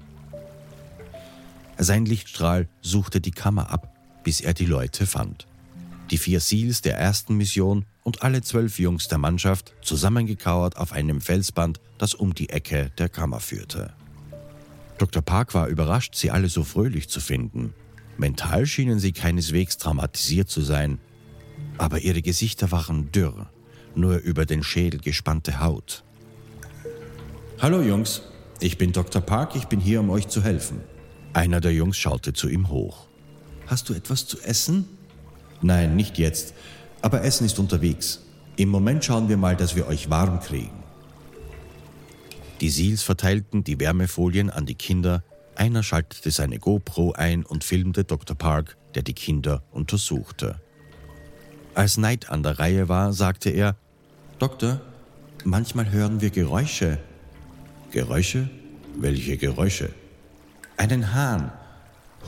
Sein 1.78 2.06
Lichtstrahl 2.06 2.68
suchte 2.82 3.20
die 3.20 3.32
Kammer 3.32 3.72
ab, 3.72 3.94
bis 4.24 4.42
er 4.42 4.54
die 4.54 4.66
Leute 4.66 5.08
fand. 5.08 5.48
Die 6.12 6.18
vier 6.18 6.40
Seals 6.40 6.82
der 6.82 6.98
ersten 6.98 7.36
Mission 7.36 7.86
und 8.04 8.22
alle 8.22 8.42
zwölf 8.42 8.78
Jungs 8.78 9.08
der 9.08 9.18
Mannschaft 9.18 9.74
zusammengekauert 9.82 10.78
auf 10.78 10.92
einem 10.92 11.22
Felsband, 11.22 11.80
das 11.98 12.14
um 12.14 12.36
die 12.36 12.50
Ecke 12.50 12.92
der 12.98 13.10
Kammer 13.10 13.40
führte. 13.40 13.94
Dr. 14.98 15.22
Park 15.22 15.54
war 15.54 15.68
überrascht, 15.68 16.16
sie 16.16 16.30
alle 16.30 16.50
so 16.50 16.64
fröhlich 16.64 17.10
zu 17.10 17.20
finden. 17.20 17.74
Mental 18.18 18.66
schienen 18.66 19.00
sie 19.00 19.12
keineswegs 19.12 19.78
traumatisiert 19.78 20.50
zu 20.50 20.62
sein. 20.62 21.00
Aber 21.78 22.00
ihre 22.00 22.22
Gesichter 22.22 22.72
waren 22.72 23.12
dürr, 23.12 23.50
nur 23.96 24.18
über 24.18 24.46
den 24.46 24.62
Schädel 24.62 25.00
gespannte 25.00 25.60
Haut. 25.60 26.04
Hallo 27.60 27.82
Jungs, 27.82 28.22
ich 28.60 28.78
bin 28.78 28.92
Dr. 28.92 29.22
Park, 29.22 29.56
ich 29.56 29.66
bin 29.66 29.80
hier, 29.80 30.02
um 30.02 30.10
euch 30.10 30.28
zu 30.28 30.44
helfen. 30.44 30.82
Einer 31.34 31.62
der 31.62 31.74
Jungs 31.74 31.98
schaute 31.98 32.34
zu 32.34 32.48
ihm 32.48 32.70
hoch. 32.70 33.08
Hast 33.68 33.90
du 33.90 33.94
etwas 33.94 34.28
zu 34.28 34.40
essen? 34.42 34.86
Nein, 35.62 35.96
nicht 35.96 36.18
jetzt, 36.18 36.54
aber 37.02 37.24
Essen 37.24 37.46
ist 37.46 37.58
unterwegs. 37.58 38.22
Im 38.56 38.70
Moment 38.70 39.04
schauen 39.04 39.30
wir 39.30 39.38
mal, 39.38 39.56
dass 39.56 39.76
wir 39.76 39.88
euch 39.88 40.10
warm 40.10 40.40
kriegen. 40.40 40.84
Die 42.62 42.70
Seals 42.70 43.02
verteilten 43.02 43.64
die 43.64 43.80
Wärmefolien 43.80 44.50
an 44.50 44.66
die 44.66 44.76
Kinder, 44.76 45.24
einer 45.56 45.84
schaltete 45.84 46.32
seine 46.32 46.60
GoPro 46.60 47.14
ein 47.14 47.46
und 47.46 47.64
filmte 47.64 48.04
Dr. 48.04 48.38
Park, 48.38 48.78
der 48.96 49.04
die 49.04 49.14
Kinder 49.14 49.64
untersuchte. 49.72 50.62
Als 51.74 51.96
Knight 51.96 52.30
an 52.30 52.44
der 52.44 52.60
Reihe 52.60 52.90
war, 52.90 53.12
sagte 53.14 53.50
er, 53.50 53.76
Doktor, 54.38 54.82
manchmal 55.44 55.92
hören 55.92 56.22
wir 56.22 56.30
Geräusche. 56.30 57.00
Geräusche? 57.92 58.50
Welche 58.96 59.38
Geräusche? 59.38 59.90
Einen 60.78 61.14
Hahn, 61.14 61.52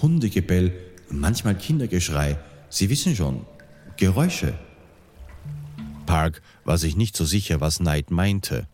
Hundegebell, 0.01 0.73
manchmal 1.10 1.55
Kindergeschrei. 1.55 2.38
Sie 2.69 2.89
wissen 2.89 3.15
schon, 3.15 3.45
Geräusche. 3.97 4.53
Park 6.05 6.41
war 6.63 6.77
sich 6.77 6.95
nicht 6.95 7.17
so 7.17 7.25
sicher, 7.25 7.60
was 7.62 7.77
Knight 7.77 8.12
meinte. 8.12 8.67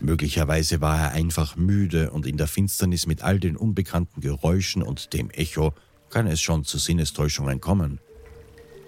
Möglicherweise 0.00 0.80
war 0.80 0.98
er 0.98 1.10
einfach 1.12 1.54
müde 1.56 2.10
und 2.10 2.26
in 2.26 2.36
der 2.36 2.48
Finsternis 2.48 3.06
mit 3.06 3.22
all 3.22 3.38
den 3.38 3.56
unbekannten 3.56 4.20
Geräuschen 4.20 4.82
und 4.82 5.12
dem 5.12 5.30
Echo 5.30 5.72
kann 6.10 6.26
es 6.26 6.40
schon 6.40 6.64
zu 6.64 6.78
Sinnestäuschungen 6.78 7.60
kommen. 7.60 8.00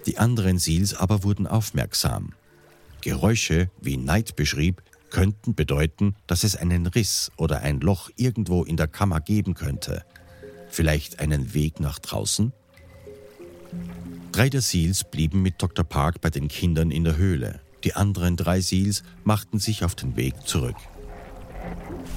Die 0.05 0.17
anderen 0.17 0.59
Seals 0.59 0.93
aber 0.93 1.23
wurden 1.23 1.47
aufmerksam. 1.47 2.33
Geräusche, 3.01 3.69
wie 3.81 3.95
Knight 3.95 4.35
beschrieb, 4.35 4.83
könnten 5.09 5.55
bedeuten, 5.55 6.15
dass 6.27 6.43
es 6.43 6.55
einen 6.57 6.87
Riss 6.87 7.31
oder 7.37 7.61
ein 7.61 7.79
Loch 7.79 8.09
irgendwo 8.17 8.63
in 8.63 8.75
der 8.75 8.87
Kammer 8.87 9.21
geben 9.21 9.53
könnte. 9.53 10.03
Vielleicht 10.75 11.19
einen 11.19 11.53
Weg 11.53 11.79
nach 11.79 11.99
draußen? 11.99 12.51
Drei 14.33 14.49
der 14.49 14.59
Seals 14.59 15.05
blieben 15.05 15.41
mit 15.41 15.61
Dr. 15.61 15.85
Park 15.85 16.19
bei 16.19 16.29
den 16.29 16.49
Kindern 16.49 16.91
in 16.91 17.05
der 17.05 17.15
Höhle. 17.15 17.61
Die 17.85 17.93
anderen 17.93 18.35
drei 18.35 18.59
Seals 18.59 19.03
machten 19.23 19.59
sich 19.59 19.85
auf 19.85 19.95
den 19.95 20.17
Weg 20.17 20.45
zurück. 20.45 20.75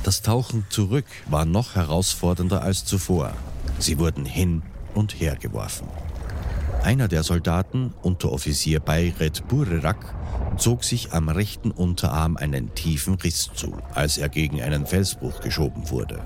Das 0.02 0.22
Tauchen 0.22 0.66
zurück 0.70 1.04
war 1.30 1.44
noch 1.44 1.76
herausfordernder 1.76 2.60
als 2.60 2.84
zuvor. 2.84 3.32
Sie 3.78 3.96
wurden 4.00 4.24
hin 4.24 4.62
und 4.92 5.20
her 5.20 5.36
geworfen. 5.36 5.86
Einer 6.82 7.08
der 7.08 7.22
Soldaten, 7.22 7.92
Unteroffizier 8.02 8.80
Bayret 8.80 9.46
Burerak, 9.48 10.14
zog 10.56 10.84
sich 10.84 11.12
am 11.12 11.28
rechten 11.28 11.70
Unterarm 11.70 12.36
einen 12.36 12.74
tiefen 12.74 13.14
Riss 13.14 13.50
zu, 13.54 13.76
als 13.94 14.16
er 14.16 14.28
gegen 14.28 14.62
einen 14.62 14.86
Felsbruch 14.86 15.40
geschoben 15.40 15.90
wurde. 15.90 16.22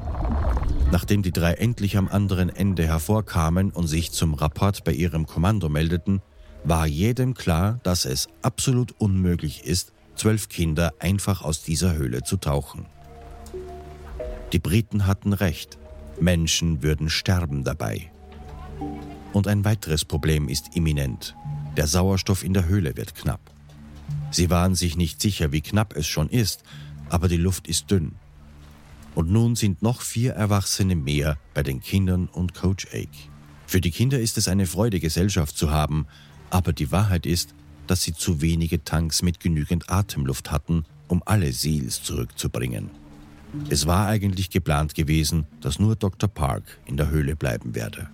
Nachdem 0.91 1.23
die 1.23 1.33
drei 1.33 1.55
endlich 1.55 1.97
am 1.97 2.09
anderen 2.09 2.49
Ende 2.49 2.87
hervorkamen 2.87 3.71
und 3.71 3.87
sich 3.87 4.13
zum 4.13 4.35
Rapport 4.35 4.85
bei 4.85 4.93
ihrem 4.93 5.27
Kommando 5.27 5.69
meldeten, 5.69 6.21
war 6.65 6.87
jedem 6.87 7.35
klar, 7.35 7.81
dass 7.83 8.05
es 8.05 8.29
absolut 8.43 8.95
unmöglich 9.01 9.65
ist, 9.65 9.93
zwölf 10.15 10.49
Kinder 10.49 10.93
einfach 11.01 11.43
aus 11.43 11.63
dieser 11.63 11.95
Höhle 11.95 12.23
zu 12.23 12.37
tauchen. 12.37 12.87
Die 14.53 14.59
Briten 14.59 15.07
hatten 15.07 15.33
recht, 15.33 15.79
Menschen 16.21 16.83
würden 16.83 17.09
sterben 17.09 17.65
dabei. 17.65 18.12
Und 19.33 19.49
ein 19.49 19.65
weiteres 19.65 20.05
Problem 20.05 20.49
ist 20.49 20.77
imminent. 20.77 21.35
Der 21.77 21.87
Sauerstoff 21.87 22.45
in 22.45 22.53
der 22.53 22.67
Höhle 22.67 22.97
wird 22.97 23.15
knapp. 23.15 23.41
Sie 24.31 24.51
waren 24.51 24.75
sich 24.75 24.97
nicht 24.97 25.21
sicher, 25.21 25.53
wie 25.53 25.61
knapp 25.61 25.97
es 25.97 26.07
schon 26.07 26.29
ist, 26.29 26.63
aber 27.09 27.29
die 27.29 27.37
Luft 27.37 27.67
ist 27.67 27.91
dünn. 27.91 28.13
Und 29.15 29.31
nun 29.31 29.57
sind 29.57 29.83
noch 29.83 30.01
vier 30.01 30.33
Erwachsene 30.33 30.97
mehr 30.97 31.37
bei 31.55 31.63
den 31.63 31.81
Kindern 31.81 32.29
und 32.29 32.55
Coach 32.55 32.87
Ake. 32.93 33.29
Für 33.67 33.81
die 33.81 33.91
Kinder 33.91 34.21
ist 34.21 34.39
es 34.39 34.49
eine 34.49 34.67
Freude, 34.67 35.01
Gesellschaft 35.01 35.57
zu 35.57 35.71
haben, 35.71 36.07
aber 36.51 36.73
die 36.73 36.91
Wahrheit 36.93 37.27
ist, 37.27 37.55
dass 37.87 38.03
sie 38.03 38.15
zu 38.15 38.41
wenige 38.41 38.85
Tanks 38.85 39.23
mit 39.23 39.41
genügend 39.41 39.91
Atemluft 39.91 40.51
hatten, 40.51 40.85
um 41.09 41.23
alle 41.27 41.53
Seals 41.53 42.03
zurückzubringen. 42.03 42.91
Es 43.69 43.87
war 43.87 44.07
eigentlich 44.07 44.49
geplant 44.49 44.95
gewesen, 44.95 45.47
dass 45.61 45.79
nur 45.79 45.97
Dr. 45.97 46.29
Park 46.29 46.79
in 46.87 46.97
der 46.97 47.11
Höhle 47.11 47.37
bleiben 47.37 47.75
werde. 47.75 48.09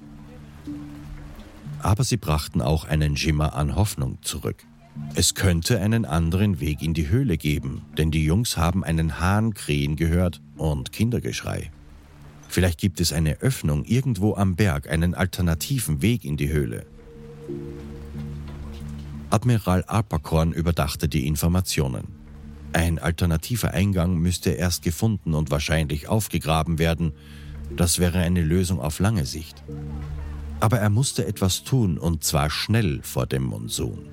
Aber 1.82 2.04
sie 2.04 2.16
brachten 2.16 2.60
auch 2.60 2.84
einen 2.84 3.16
Schimmer 3.16 3.54
an 3.54 3.76
Hoffnung 3.76 4.18
zurück. 4.22 4.64
Es 5.14 5.34
könnte 5.34 5.80
einen 5.80 6.04
anderen 6.04 6.60
Weg 6.60 6.82
in 6.82 6.94
die 6.94 7.08
Höhle 7.08 7.38
geben, 7.38 7.82
denn 7.96 8.10
die 8.10 8.24
Jungs 8.24 8.56
haben 8.56 8.84
einen 8.84 9.20
Hahn 9.20 9.54
krähen 9.54 9.96
gehört 9.96 10.40
und 10.56 10.92
Kindergeschrei. 10.92 11.70
Vielleicht 12.48 12.80
gibt 12.80 13.00
es 13.00 13.12
eine 13.12 13.40
Öffnung 13.40 13.84
irgendwo 13.84 14.34
am 14.34 14.56
Berg, 14.56 14.88
einen 14.88 15.14
alternativen 15.14 16.02
Weg 16.02 16.24
in 16.24 16.36
die 16.36 16.48
Höhle. 16.48 16.86
Admiral 19.30 19.84
Alpacorn 19.84 20.52
überdachte 20.52 21.08
die 21.08 21.26
Informationen. 21.26 22.08
Ein 22.72 22.98
alternativer 22.98 23.72
Eingang 23.72 24.16
müsste 24.16 24.50
erst 24.50 24.82
gefunden 24.82 25.34
und 25.34 25.50
wahrscheinlich 25.50 26.08
aufgegraben 26.08 26.78
werden. 26.78 27.12
Das 27.76 27.98
wäre 27.98 28.18
eine 28.18 28.42
Lösung 28.42 28.80
auf 28.80 28.98
lange 28.98 29.26
Sicht. 29.26 29.62
Aber 30.60 30.78
er 30.78 30.90
musste 30.90 31.26
etwas 31.26 31.62
tun, 31.62 31.98
und 31.98 32.24
zwar 32.24 32.50
schnell 32.50 33.00
vor 33.02 33.26
dem 33.26 33.44
Monsun. 33.44 34.08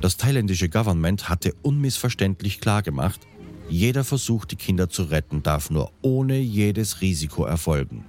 Das 0.00 0.16
thailändische 0.16 0.68
Government 0.68 1.28
hatte 1.28 1.54
unmissverständlich 1.62 2.60
klargemacht, 2.60 3.26
jeder 3.68 4.02
Versuch, 4.02 4.44
die 4.46 4.56
Kinder 4.56 4.88
zu 4.88 5.04
retten, 5.04 5.42
darf 5.42 5.70
nur 5.70 5.92
ohne 6.00 6.38
jedes 6.38 7.00
Risiko 7.00 7.44
erfolgen. 7.44 8.04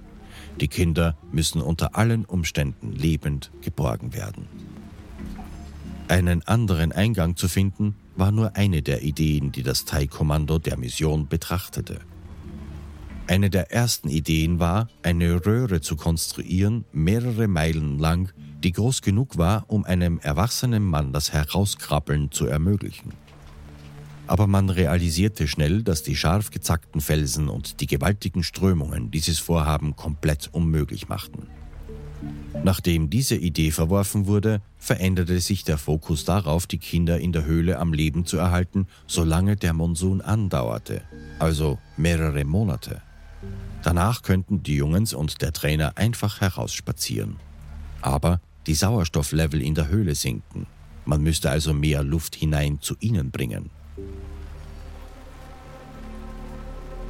Die 0.61 0.67
Kinder 0.67 1.17
müssen 1.31 1.61
unter 1.61 1.95
allen 1.95 2.25
Umständen 2.25 2.93
lebend 2.93 3.51
geborgen 3.61 4.13
werden. 4.13 4.47
Einen 6.07 6.41
anderen 6.47 6.91
Eingang 6.91 7.35
zu 7.35 7.47
finden, 7.47 7.95
war 8.15 8.31
nur 8.31 8.55
eine 8.55 8.81
der 8.81 9.03
Ideen, 9.03 9.51
die 9.51 9.63
das 9.63 9.85
Thai-Kommando 9.85 10.59
der 10.59 10.77
Mission 10.77 11.27
betrachtete. 11.27 11.99
Eine 13.29 13.51
der 13.51 13.71
ersten 13.71 14.09
Ideen 14.09 14.57
war, 14.57 14.89
eine 15.03 15.45
Röhre 15.45 15.81
zu 15.81 15.95
konstruieren, 15.95 16.85
mehrere 16.91 17.47
Meilen 17.47 17.99
lang, 17.99 18.33
die 18.63 18.71
groß 18.71 19.03
genug 19.03 19.37
war, 19.37 19.65
um 19.67 19.85
einem 19.85 20.17
erwachsenen 20.17 20.83
Mann 20.83 21.13
das 21.13 21.31
Herauskrabbeln 21.31 22.31
zu 22.31 22.47
ermöglichen. 22.47 23.13
Aber 24.25 24.47
man 24.47 24.71
realisierte 24.71 25.47
schnell, 25.47 25.83
dass 25.83 26.01
die 26.01 26.15
scharf 26.15 26.49
gezackten 26.49 27.01
Felsen 27.01 27.49
und 27.49 27.81
die 27.81 27.85
gewaltigen 27.85 28.41
Strömungen 28.41 29.11
dieses 29.11 29.37
Vorhaben 29.37 29.95
komplett 29.95 30.49
unmöglich 30.51 31.07
machten. 31.07 31.45
Nachdem 32.63 33.11
diese 33.11 33.35
Idee 33.35 33.69
verworfen 33.69 34.25
wurde, 34.25 34.59
veränderte 34.79 35.39
sich 35.39 35.63
der 35.63 35.77
Fokus 35.77 36.25
darauf, 36.25 36.65
die 36.65 36.79
Kinder 36.79 37.19
in 37.19 37.31
der 37.31 37.45
Höhle 37.45 37.77
am 37.77 37.93
Leben 37.93 38.25
zu 38.25 38.37
erhalten, 38.37 38.87
solange 39.05 39.55
der 39.55 39.73
Monsun 39.73 40.19
andauerte, 40.21 41.03
also 41.37 41.77
mehrere 41.95 42.43
Monate. 42.43 43.03
Danach 43.83 44.21
könnten 44.21 44.63
die 44.63 44.75
Jungs 44.75 45.13
und 45.13 45.41
der 45.41 45.53
Trainer 45.53 45.93
einfach 45.97 46.41
herausspazieren. 46.41 47.37
Aber 48.01 48.41
die 48.67 48.73
Sauerstofflevel 48.73 49.61
in 49.61 49.75
der 49.75 49.87
Höhle 49.87 50.15
sinken. 50.15 50.67
Man 51.05 51.21
müsste 51.21 51.49
also 51.49 51.73
mehr 51.73 52.03
Luft 52.03 52.35
hinein 52.35 52.79
zu 52.81 52.95
ihnen 52.99 53.31
bringen. 53.31 53.69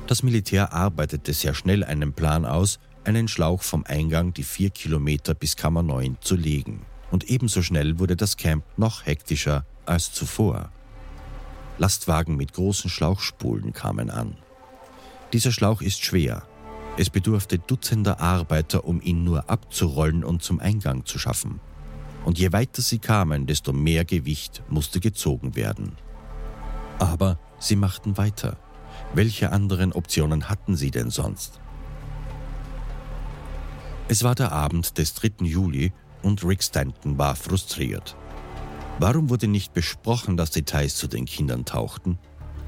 Das 0.08 0.23
Militär 0.23 0.73
arbeitete 0.73 1.34
sehr 1.34 1.53
schnell 1.53 1.84
einen 1.84 2.13
Plan 2.13 2.45
aus, 2.45 2.79
einen 3.03 3.27
Schlauch 3.27 3.62
vom 3.62 3.84
Eingang 3.86 4.34
die 4.34 4.43
vier 4.43 4.69
Kilometer 4.69 5.34
bis 5.34 5.55
Kammer 5.55 5.84
9 5.84 6.17
zu 6.21 6.36
legen. 6.36 6.82
Und 7.12 7.29
ebenso 7.29 7.62
schnell 7.62 7.99
wurde 7.99 8.15
das 8.15 8.38
Camp 8.38 8.63
noch 8.77 9.05
hektischer 9.05 9.65
als 9.86 10.12
zuvor. 10.12 10.71
Lastwagen 11.77 12.38
mit 12.38 12.53
großen 12.53 12.89
Schlauchspulen 12.89 13.73
kamen 13.73 14.10
an. 14.10 14.38
Dieser 15.34 15.51
Schlauch 15.51 15.82
ist 15.82 16.03
schwer. 16.03 16.43
Es 16.99 17.09
bedurfte 17.09 17.59
Dutzender 17.59 18.19
Arbeiter, 18.19 18.83
um 18.83 18.99
ihn 18.99 19.23
nur 19.23 19.49
abzurollen 19.49 20.25
und 20.25 20.43
zum 20.43 20.59
Eingang 20.59 21.05
zu 21.05 21.17
schaffen. 21.17 21.62
Und 22.25 22.38
je 22.38 22.51
weiter 22.51 22.81
sie 22.81 22.99
kamen, 22.99 23.47
desto 23.47 23.71
mehr 23.71 24.03
Gewicht 24.03 24.63
musste 24.67 24.99
gezogen 24.99 25.55
werden. 25.55 25.93
Aber 26.97 27.39
sie 27.57 27.77
machten 27.77 28.17
weiter. 28.17 28.57
Welche 29.13 29.53
anderen 29.53 29.93
Optionen 29.93 30.49
hatten 30.49 30.75
sie 30.75 30.91
denn 30.91 31.09
sonst? 31.09 31.62
Es 34.09 34.25
war 34.25 34.35
der 34.35 34.51
Abend 34.51 34.97
des 34.97 35.13
3. 35.13 35.45
Juli 35.45 35.93
und 36.21 36.43
Rick 36.43 36.62
Stanton 36.62 37.17
war 37.17 37.38
frustriert. 37.38 38.17
Warum 38.99 39.29
wurde 39.29 39.47
nicht 39.47 39.73
besprochen, 39.73 40.35
dass 40.35 40.51
Details 40.51 40.97
zu 40.97 41.07
den 41.07 41.23
Kindern 41.23 41.63
tauchten? 41.63 42.19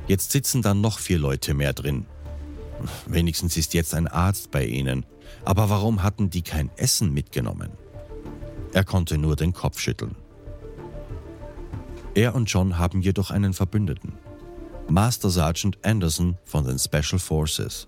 Jetzt 0.07 0.31
sitzen 0.31 0.61
dann 0.61 0.79
noch 0.79 0.99
vier 0.99 1.19
Leute 1.19 1.53
mehr 1.53 1.73
drin. 1.73 2.05
Wenigstens 3.07 3.57
ist 3.57 3.73
jetzt 3.73 3.93
ein 3.93 4.07
Arzt 4.07 4.51
bei 4.51 4.65
ihnen. 4.65 5.05
Aber 5.45 5.69
warum 5.69 6.03
hatten 6.03 6.29
die 6.29 6.41
kein 6.41 6.69
Essen 6.77 7.13
mitgenommen? 7.13 7.71
Er 8.73 8.83
konnte 8.83 9.17
nur 9.17 9.35
den 9.35 9.53
Kopf 9.53 9.79
schütteln. 9.79 10.15
Er 12.13 12.35
und 12.35 12.45
John 12.45 12.77
haben 12.77 13.01
jedoch 13.01 13.31
einen 13.31 13.53
Verbündeten. 13.53 14.13
Master 14.89 15.29
Sergeant 15.29 15.77
Anderson 15.83 16.37
von 16.43 16.65
den 16.65 16.77
Special 16.77 17.19
Forces. 17.19 17.87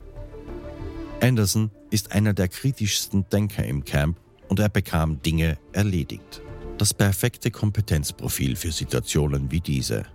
Anderson 1.21 1.71
ist 1.89 2.11
einer 2.11 2.33
der 2.33 2.47
kritischsten 2.47 3.25
Denker 3.29 3.65
im 3.65 3.83
Camp 3.83 4.17
und 4.47 4.59
er 4.59 4.69
bekam 4.69 5.21
Dinge 5.21 5.57
erledigt. 5.71 6.41
Das 6.77 6.93
perfekte 6.93 7.51
Kompetenzprofil 7.51 8.55
für 8.55 8.71
Situationen 8.71 9.51
wie 9.51 9.61
diese. 9.61 10.05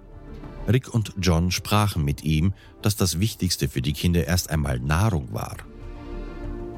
Rick 0.69 0.93
und 0.93 1.15
John 1.19 1.51
sprachen 1.51 2.05
mit 2.05 2.23
ihm, 2.25 2.53
dass 2.83 2.95
das 2.95 3.19
Wichtigste 3.19 3.69
für 3.69 3.83
die 3.83 3.95
Kinder 3.95 4.27
erst 4.27 4.51
einmal 4.51 4.79
Nahrung 4.79 5.33
war. 5.33 5.57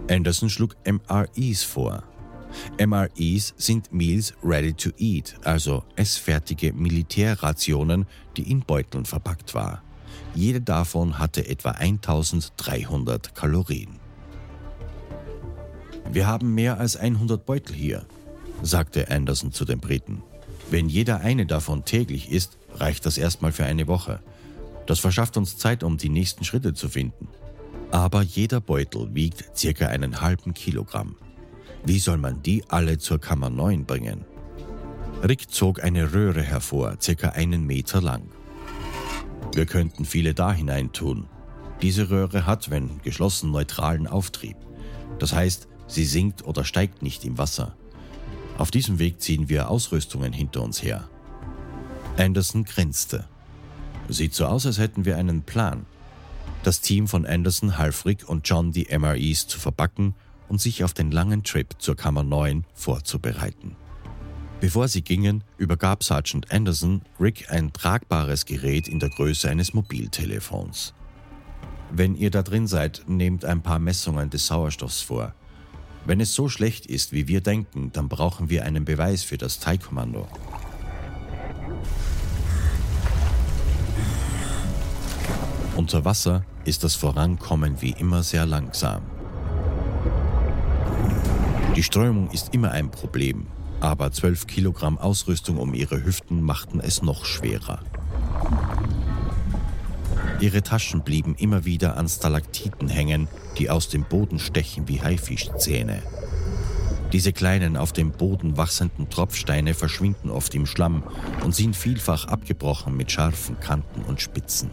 Anderson 0.08 0.48
schlug 0.48 0.76
MREs 0.84 1.62
vor. 1.64 2.04
MREs 2.84 3.54
sind 3.56 3.92
Meals 3.92 4.34
Ready 4.42 4.72
to 4.72 4.90
Eat, 4.98 5.36
also 5.44 5.84
essfertige 5.96 6.72
Militärrationen, 6.72 8.06
die 8.36 8.50
in 8.50 8.60
Beuteln 8.60 9.04
verpackt 9.04 9.54
war. 9.54 9.82
Jede 10.34 10.60
davon 10.60 11.18
hatte 11.18 11.46
etwa 11.48 11.72
1300 11.72 13.34
Kalorien. 13.34 14.00
Wir 16.12 16.26
haben 16.26 16.54
mehr 16.54 16.78
als 16.78 16.96
100 16.96 17.46
Beutel 17.46 17.74
hier, 17.74 18.04
sagte 18.62 19.10
Anderson 19.10 19.52
zu 19.52 19.64
den 19.64 19.78
Briten. 19.78 20.22
Wenn 20.70 20.88
jeder 20.88 21.20
eine 21.20 21.46
davon 21.46 21.84
täglich 21.84 22.30
isst, 22.30 22.58
reicht 22.80 23.06
das 23.06 23.18
erstmal 23.18 23.52
für 23.52 23.64
eine 23.64 23.86
Woche. 23.86 24.20
Das 24.86 24.98
verschafft 24.98 25.36
uns 25.36 25.56
Zeit, 25.56 25.82
um 25.84 25.98
die 25.98 26.08
nächsten 26.08 26.44
Schritte 26.44 26.74
zu 26.74 26.88
finden. 26.88 27.28
Aber 27.90 28.22
jeder 28.22 28.60
Beutel 28.60 29.14
wiegt 29.14 29.56
circa 29.56 29.86
einen 29.86 30.20
halben 30.20 30.54
Kilogramm. 30.54 31.16
Wie 31.84 31.98
soll 31.98 32.18
man 32.18 32.42
die 32.42 32.64
alle 32.68 32.98
zur 32.98 33.18
Kammer 33.20 33.50
9 33.50 33.84
bringen? 33.84 34.24
Rick 35.22 35.50
zog 35.50 35.82
eine 35.82 36.12
Röhre 36.12 36.42
hervor, 36.42 36.96
circa 37.00 37.30
einen 37.30 37.66
Meter 37.66 38.00
lang. 38.00 38.22
Wir 39.54 39.66
könnten 39.66 40.04
viele 40.04 40.34
da 40.34 40.52
hinein 40.52 40.92
tun. 40.92 41.26
Diese 41.82 42.10
Röhre 42.10 42.46
hat, 42.46 42.70
wenn 42.70 43.00
geschlossen, 43.02 43.50
neutralen 43.50 44.06
Auftrieb. 44.06 44.56
Das 45.18 45.32
heißt, 45.32 45.68
sie 45.86 46.04
sinkt 46.04 46.44
oder 46.44 46.64
steigt 46.64 47.02
nicht 47.02 47.24
im 47.24 47.38
Wasser. 47.38 47.74
Auf 48.58 48.70
diesem 48.70 48.98
Weg 48.98 49.20
ziehen 49.20 49.48
wir 49.48 49.70
Ausrüstungen 49.70 50.32
hinter 50.32 50.62
uns 50.62 50.82
her. 50.82 51.08
Anderson 52.20 52.64
grinste. 52.64 53.24
Sieht 54.08 54.34
so 54.34 54.44
aus, 54.44 54.66
als 54.66 54.78
hätten 54.78 55.04
wir 55.04 55.16
einen 55.16 55.42
Plan. 55.42 55.86
Das 56.62 56.82
Team 56.82 57.08
von 57.08 57.24
Anderson 57.24 57.78
half 57.78 58.04
Rick 58.04 58.28
und 58.28 58.46
John 58.46 58.72
die 58.72 58.88
MREs 58.96 59.46
zu 59.46 59.58
verbacken 59.58 60.14
und 60.48 60.60
sich 60.60 60.84
auf 60.84 60.92
den 60.92 61.10
langen 61.10 61.44
Trip 61.44 61.74
zur 61.78 61.96
Kammer 61.96 62.22
9 62.22 62.64
vorzubereiten. 62.74 63.76
Bevor 64.60 64.88
sie 64.88 65.00
gingen, 65.00 65.42
übergab 65.56 66.04
Sergeant 66.04 66.52
Anderson 66.52 67.00
Rick 67.18 67.50
ein 67.50 67.72
tragbares 67.72 68.44
Gerät 68.44 68.88
in 68.88 68.98
der 68.98 69.08
Größe 69.08 69.48
eines 69.48 69.72
Mobiltelefons. 69.72 70.92
Wenn 71.90 72.14
ihr 72.14 72.30
da 72.30 72.42
drin 72.42 72.66
seid, 72.66 73.04
nehmt 73.06 73.46
ein 73.46 73.62
paar 73.62 73.78
Messungen 73.78 74.28
des 74.28 74.46
Sauerstoffs 74.46 75.00
vor. 75.00 75.34
Wenn 76.04 76.20
es 76.20 76.34
so 76.34 76.50
schlecht 76.50 76.84
ist, 76.84 77.12
wie 77.12 77.28
wir 77.28 77.40
denken, 77.40 77.90
dann 77.92 78.08
brauchen 78.08 78.50
wir 78.50 78.64
einen 78.66 78.84
Beweis 78.84 79.22
für 79.22 79.38
das 79.38 79.60
Thai-Kommando. 79.60 80.28
Unter 85.80 86.04
Wasser 86.04 86.44
ist 86.66 86.84
das 86.84 86.94
Vorankommen 86.94 87.80
wie 87.80 87.92
immer 87.92 88.22
sehr 88.22 88.44
langsam. 88.44 89.00
Die 91.74 91.82
Strömung 91.82 92.28
ist 92.32 92.52
immer 92.52 92.72
ein 92.72 92.90
Problem, 92.90 93.46
aber 93.80 94.12
12 94.12 94.46
Kilogramm 94.46 94.98
Ausrüstung 94.98 95.56
um 95.56 95.72
ihre 95.72 96.04
Hüften 96.04 96.42
machten 96.42 96.80
es 96.80 97.00
noch 97.00 97.24
schwerer. 97.24 97.78
Ihre 100.38 100.62
Taschen 100.62 101.00
blieben 101.00 101.34
immer 101.36 101.64
wieder 101.64 101.96
an 101.96 102.10
Stalaktiten 102.10 102.88
hängen, 102.88 103.26
die 103.56 103.70
aus 103.70 103.88
dem 103.88 104.04
Boden 104.04 104.38
stechen 104.38 104.86
wie 104.86 105.00
Haifischzähne. 105.00 106.02
Diese 107.14 107.32
kleinen 107.32 107.78
auf 107.78 107.94
dem 107.94 108.12
Boden 108.12 108.58
wachsenden 108.58 109.08
Tropfsteine 109.08 109.72
verschwinden 109.72 110.28
oft 110.28 110.54
im 110.54 110.66
Schlamm 110.66 111.04
und 111.42 111.54
sind 111.54 111.74
vielfach 111.74 112.26
abgebrochen 112.26 112.94
mit 112.98 113.10
scharfen 113.10 113.58
Kanten 113.60 114.02
und 114.02 114.20
Spitzen. 114.20 114.70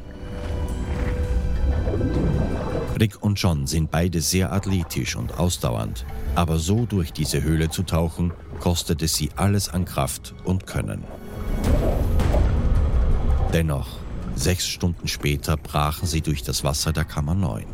Rick 3.00 3.22
und 3.22 3.40
John 3.40 3.68
sind 3.68 3.92
beide 3.92 4.22
sehr 4.22 4.52
athletisch 4.52 5.16
und 5.16 5.38
ausdauernd, 5.38 6.06
aber 6.36 6.58
so 6.58 6.86
durch 6.86 7.14
diese 7.14 7.44
Höhle 7.44 7.70
zu 7.70 7.84
tauchen, 7.84 8.34
kostet 8.60 9.04
es 9.04 9.16
sie 9.16 9.30
alles 9.36 9.70
an 9.70 9.86
Kraft 9.86 10.34
und 10.44 10.66
Können. 10.66 11.04
Dennoch, 13.54 14.00
sechs 14.36 14.68
Stunden 14.68 15.08
später 15.08 15.58
brachen 15.58 16.08
sie 16.08 16.22
durch 16.22 16.42
das 16.42 16.64
Wasser 16.64 16.92
der 16.92 17.06
Kammer 17.06 17.36
9. 17.36 17.66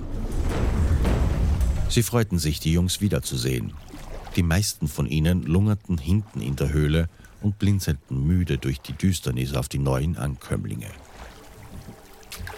Sie 1.90 2.04
freuten 2.04 2.38
sich, 2.38 2.60
die 2.60 2.74
Jungs 2.74 3.00
wiederzusehen. 3.00 3.74
Die 4.36 4.44
meisten 4.44 4.88
von 4.88 5.06
ihnen 5.06 5.44
lungerten 5.44 5.98
hinten 5.98 6.42
in 6.42 6.56
der 6.56 6.74
Höhle 6.74 7.08
und 7.42 7.60
blinzelten 7.60 8.26
müde 8.26 8.58
durch 8.58 8.82
die 8.82 8.94
Düsternis 8.94 9.54
auf 9.54 9.70
die 9.70 9.80
neuen 9.80 10.18
Ankömmlinge. 10.18 10.88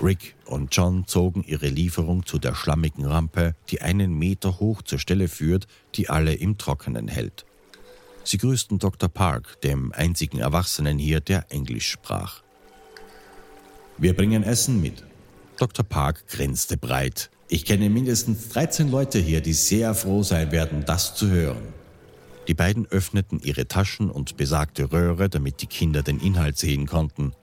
Rick 0.01 0.35
und 0.45 0.75
John 0.75 1.08
zogen 1.08 1.43
ihre 1.43 1.67
Lieferung 1.67 2.25
zu 2.25 2.39
der 2.39 2.55
schlammigen 2.55 3.05
Rampe, 3.05 3.55
die 3.69 3.81
einen 3.81 4.13
Meter 4.13 4.60
hoch 4.60 4.81
zur 4.81 4.99
Stelle 4.99 5.27
führt, 5.27 5.67
die 5.95 6.10
alle 6.10 6.34
im 6.34 6.58
Trockenen 6.58 7.08
hält. 7.08 7.45
Sie 8.23 8.38
grüßten 8.38 8.79
Dr. 8.79 9.10
Park, 9.10 9.62
dem 9.62 9.91
einzigen 9.91 10.39
Erwachsenen 10.39 10.97
hier, 10.97 11.19
der 11.19 11.45
Englisch 11.51 11.89
sprach. 11.89 12.41
Wir 13.97 14.15
bringen 14.15 14.43
Essen 14.43 14.81
mit. 14.81 15.03
Dr. 15.58 15.86
Park 15.86 16.27
grinste 16.27 16.77
breit. 16.77 17.29
Ich 17.47 17.65
kenne 17.65 17.89
mindestens 17.89 18.49
13 18.49 18.89
Leute 18.89 19.19
hier, 19.19 19.41
die 19.41 19.53
sehr 19.53 19.93
froh 19.93 20.23
sein 20.23 20.51
werden, 20.51 20.84
das 20.86 21.15
zu 21.15 21.29
hören. 21.29 21.62
Die 22.47 22.53
beiden 22.53 22.86
öffneten 22.88 23.39
ihre 23.41 23.67
Taschen 23.67 24.10
und 24.10 24.38
besagte 24.38 24.91
Röhre, 24.91 25.29
damit 25.29 25.62
die 25.62 25.67
Kinder 25.67 26.03
den 26.03 26.19
Inhalt 26.19 26.58
sehen 26.58 26.88
konnten 26.88 27.34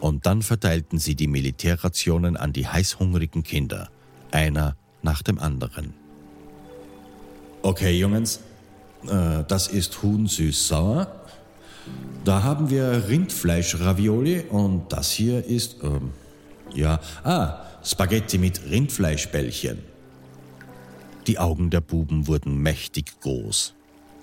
und 0.00 0.26
dann 0.26 0.42
verteilten 0.42 0.98
sie 0.98 1.14
die 1.14 1.26
Militärrationen 1.26 2.36
an 2.36 2.52
die 2.52 2.66
heißhungrigen 2.66 3.42
Kinder, 3.42 3.90
einer 4.30 4.76
nach 5.02 5.22
dem 5.22 5.38
anderen. 5.38 5.94
Okay, 7.62 7.98
Jungens, 7.98 8.40
äh, 9.06 9.44
das 9.46 9.68
ist 9.68 10.02
Huhn 10.02 10.26
süß-sauer. 10.26 11.14
Da 12.24 12.42
haben 12.42 12.70
wir 12.70 13.08
Rindfleisch-Ravioli 13.08 14.44
und 14.48 14.92
das 14.92 15.10
hier 15.10 15.44
ist, 15.44 15.76
ähm, 15.82 16.12
ja, 16.74 17.00
ah, 17.24 17.64
Spaghetti 17.82 18.38
mit 18.38 18.62
Rindfleischbällchen. 18.70 19.78
Die 21.26 21.38
Augen 21.38 21.70
der 21.70 21.80
Buben 21.80 22.26
wurden 22.26 22.58
mächtig 22.58 23.20
groß. 23.20 23.74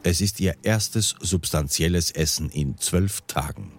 Es 0.03 0.21
ist 0.21 0.39
ihr 0.39 0.55
erstes 0.63 1.15
substanzielles 1.19 2.11
Essen 2.11 2.49
in 2.49 2.77
zwölf 2.77 3.21
Tagen. 3.27 3.71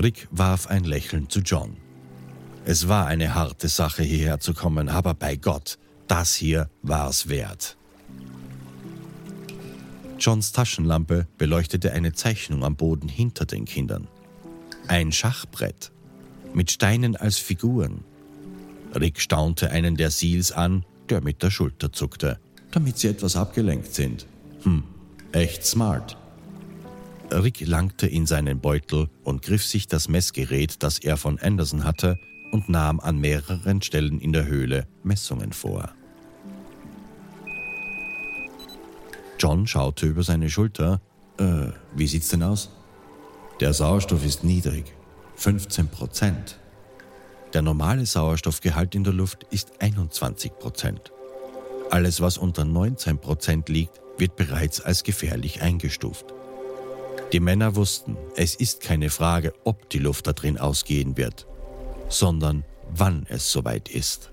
Rick 0.00 0.28
warf 0.30 0.68
ein 0.68 0.84
Lächeln 0.84 1.28
zu 1.28 1.40
John. 1.40 1.76
Es 2.64 2.86
war 2.86 3.06
eine 3.06 3.34
harte 3.34 3.68
Sache, 3.68 4.02
hierher 4.04 4.38
zu 4.38 4.54
kommen, 4.54 4.88
aber 4.88 5.14
bei 5.14 5.36
Gott, 5.36 5.78
das 6.06 6.34
hier 6.34 6.70
war's 6.82 7.28
wert. 7.28 7.76
Johns 10.20 10.52
Taschenlampe 10.52 11.26
beleuchtete 11.36 11.92
eine 11.92 12.12
Zeichnung 12.12 12.64
am 12.64 12.76
Boden 12.76 13.08
hinter 13.08 13.44
den 13.44 13.64
Kindern. 13.64 14.06
Ein 14.86 15.12
Schachbrett 15.12 15.90
mit 16.54 16.70
Steinen 16.70 17.16
als 17.16 17.38
Figuren. 17.38 18.04
Rick 18.94 19.20
staunte 19.20 19.70
einen 19.70 19.96
der 19.96 20.10
Seals 20.10 20.52
an, 20.52 20.84
der 21.08 21.22
mit 21.22 21.42
der 21.42 21.50
Schulter 21.50 21.92
zuckte, 21.92 22.38
damit 22.70 22.98
sie 22.98 23.08
etwas 23.08 23.36
abgelenkt 23.36 23.94
sind. 23.94 24.26
Hm, 24.62 24.84
echt 25.32 25.64
smart. 25.64 26.16
Rick 27.30 27.60
langte 27.66 28.06
in 28.06 28.26
seinen 28.26 28.60
Beutel 28.60 29.08
und 29.22 29.42
griff 29.42 29.64
sich 29.64 29.86
das 29.86 30.08
Messgerät, 30.08 30.82
das 30.82 30.98
er 30.98 31.16
von 31.16 31.38
Anderson 31.38 31.84
hatte, 31.84 32.18
und 32.52 32.68
nahm 32.68 33.00
an 33.00 33.18
mehreren 33.18 33.82
Stellen 33.82 34.20
in 34.20 34.32
der 34.32 34.46
Höhle 34.46 34.86
Messungen 35.02 35.52
vor. 35.52 35.90
John 39.38 39.66
schaute 39.66 40.06
über 40.06 40.22
seine 40.22 40.50
Schulter. 40.50 41.00
Äh, 41.38 41.68
wie 41.94 42.06
sieht's 42.06 42.28
denn 42.28 42.42
aus? 42.42 42.70
Der 43.60 43.72
Sauerstoff 43.72 44.24
ist 44.24 44.42
niedrig. 44.42 44.92
15 45.36 45.88
Prozent. 45.88 46.58
Der 47.52 47.62
normale 47.62 48.04
Sauerstoffgehalt 48.04 48.94
in 48.94 49.04
der 49.04 49.12
Luft 49.12 49.44
ist 49.50 49.80
21 49.80 50.58
Prozent. 50.58 51.12
Alles, 51.90 52.20
was 52.20 52.38
unter 52.38 52.64
19 52.64 53.18
Prozent 53.18 53.68
liegt, 53.68 54.00
wird 54.18 54.36
bereits 54.36 54.80
als 54.80 55.04
gefährlich 55.04 55.62
eingestuft. 55.62 56.34
Die 57.32 57.40
Männer 57.40 57.76
wussten, 57.76 58.16
es 58.36 58.54
ist 58.54 58.80
keine 58.80 59.10
Frage, 59.10 59.52
ob 59.64 59.90
die 59.90 59.98
Luft 59.98 60.26
da 60.26 60.32
drin 60.32 60.56
ausgehen 60.56 61.18
wird, 61.18 61.46
sondern 62.08 62.64
wann 62.88 63.26
es 63.28 63.52
soweit 63.52 63.90
ist. 63.90 64.32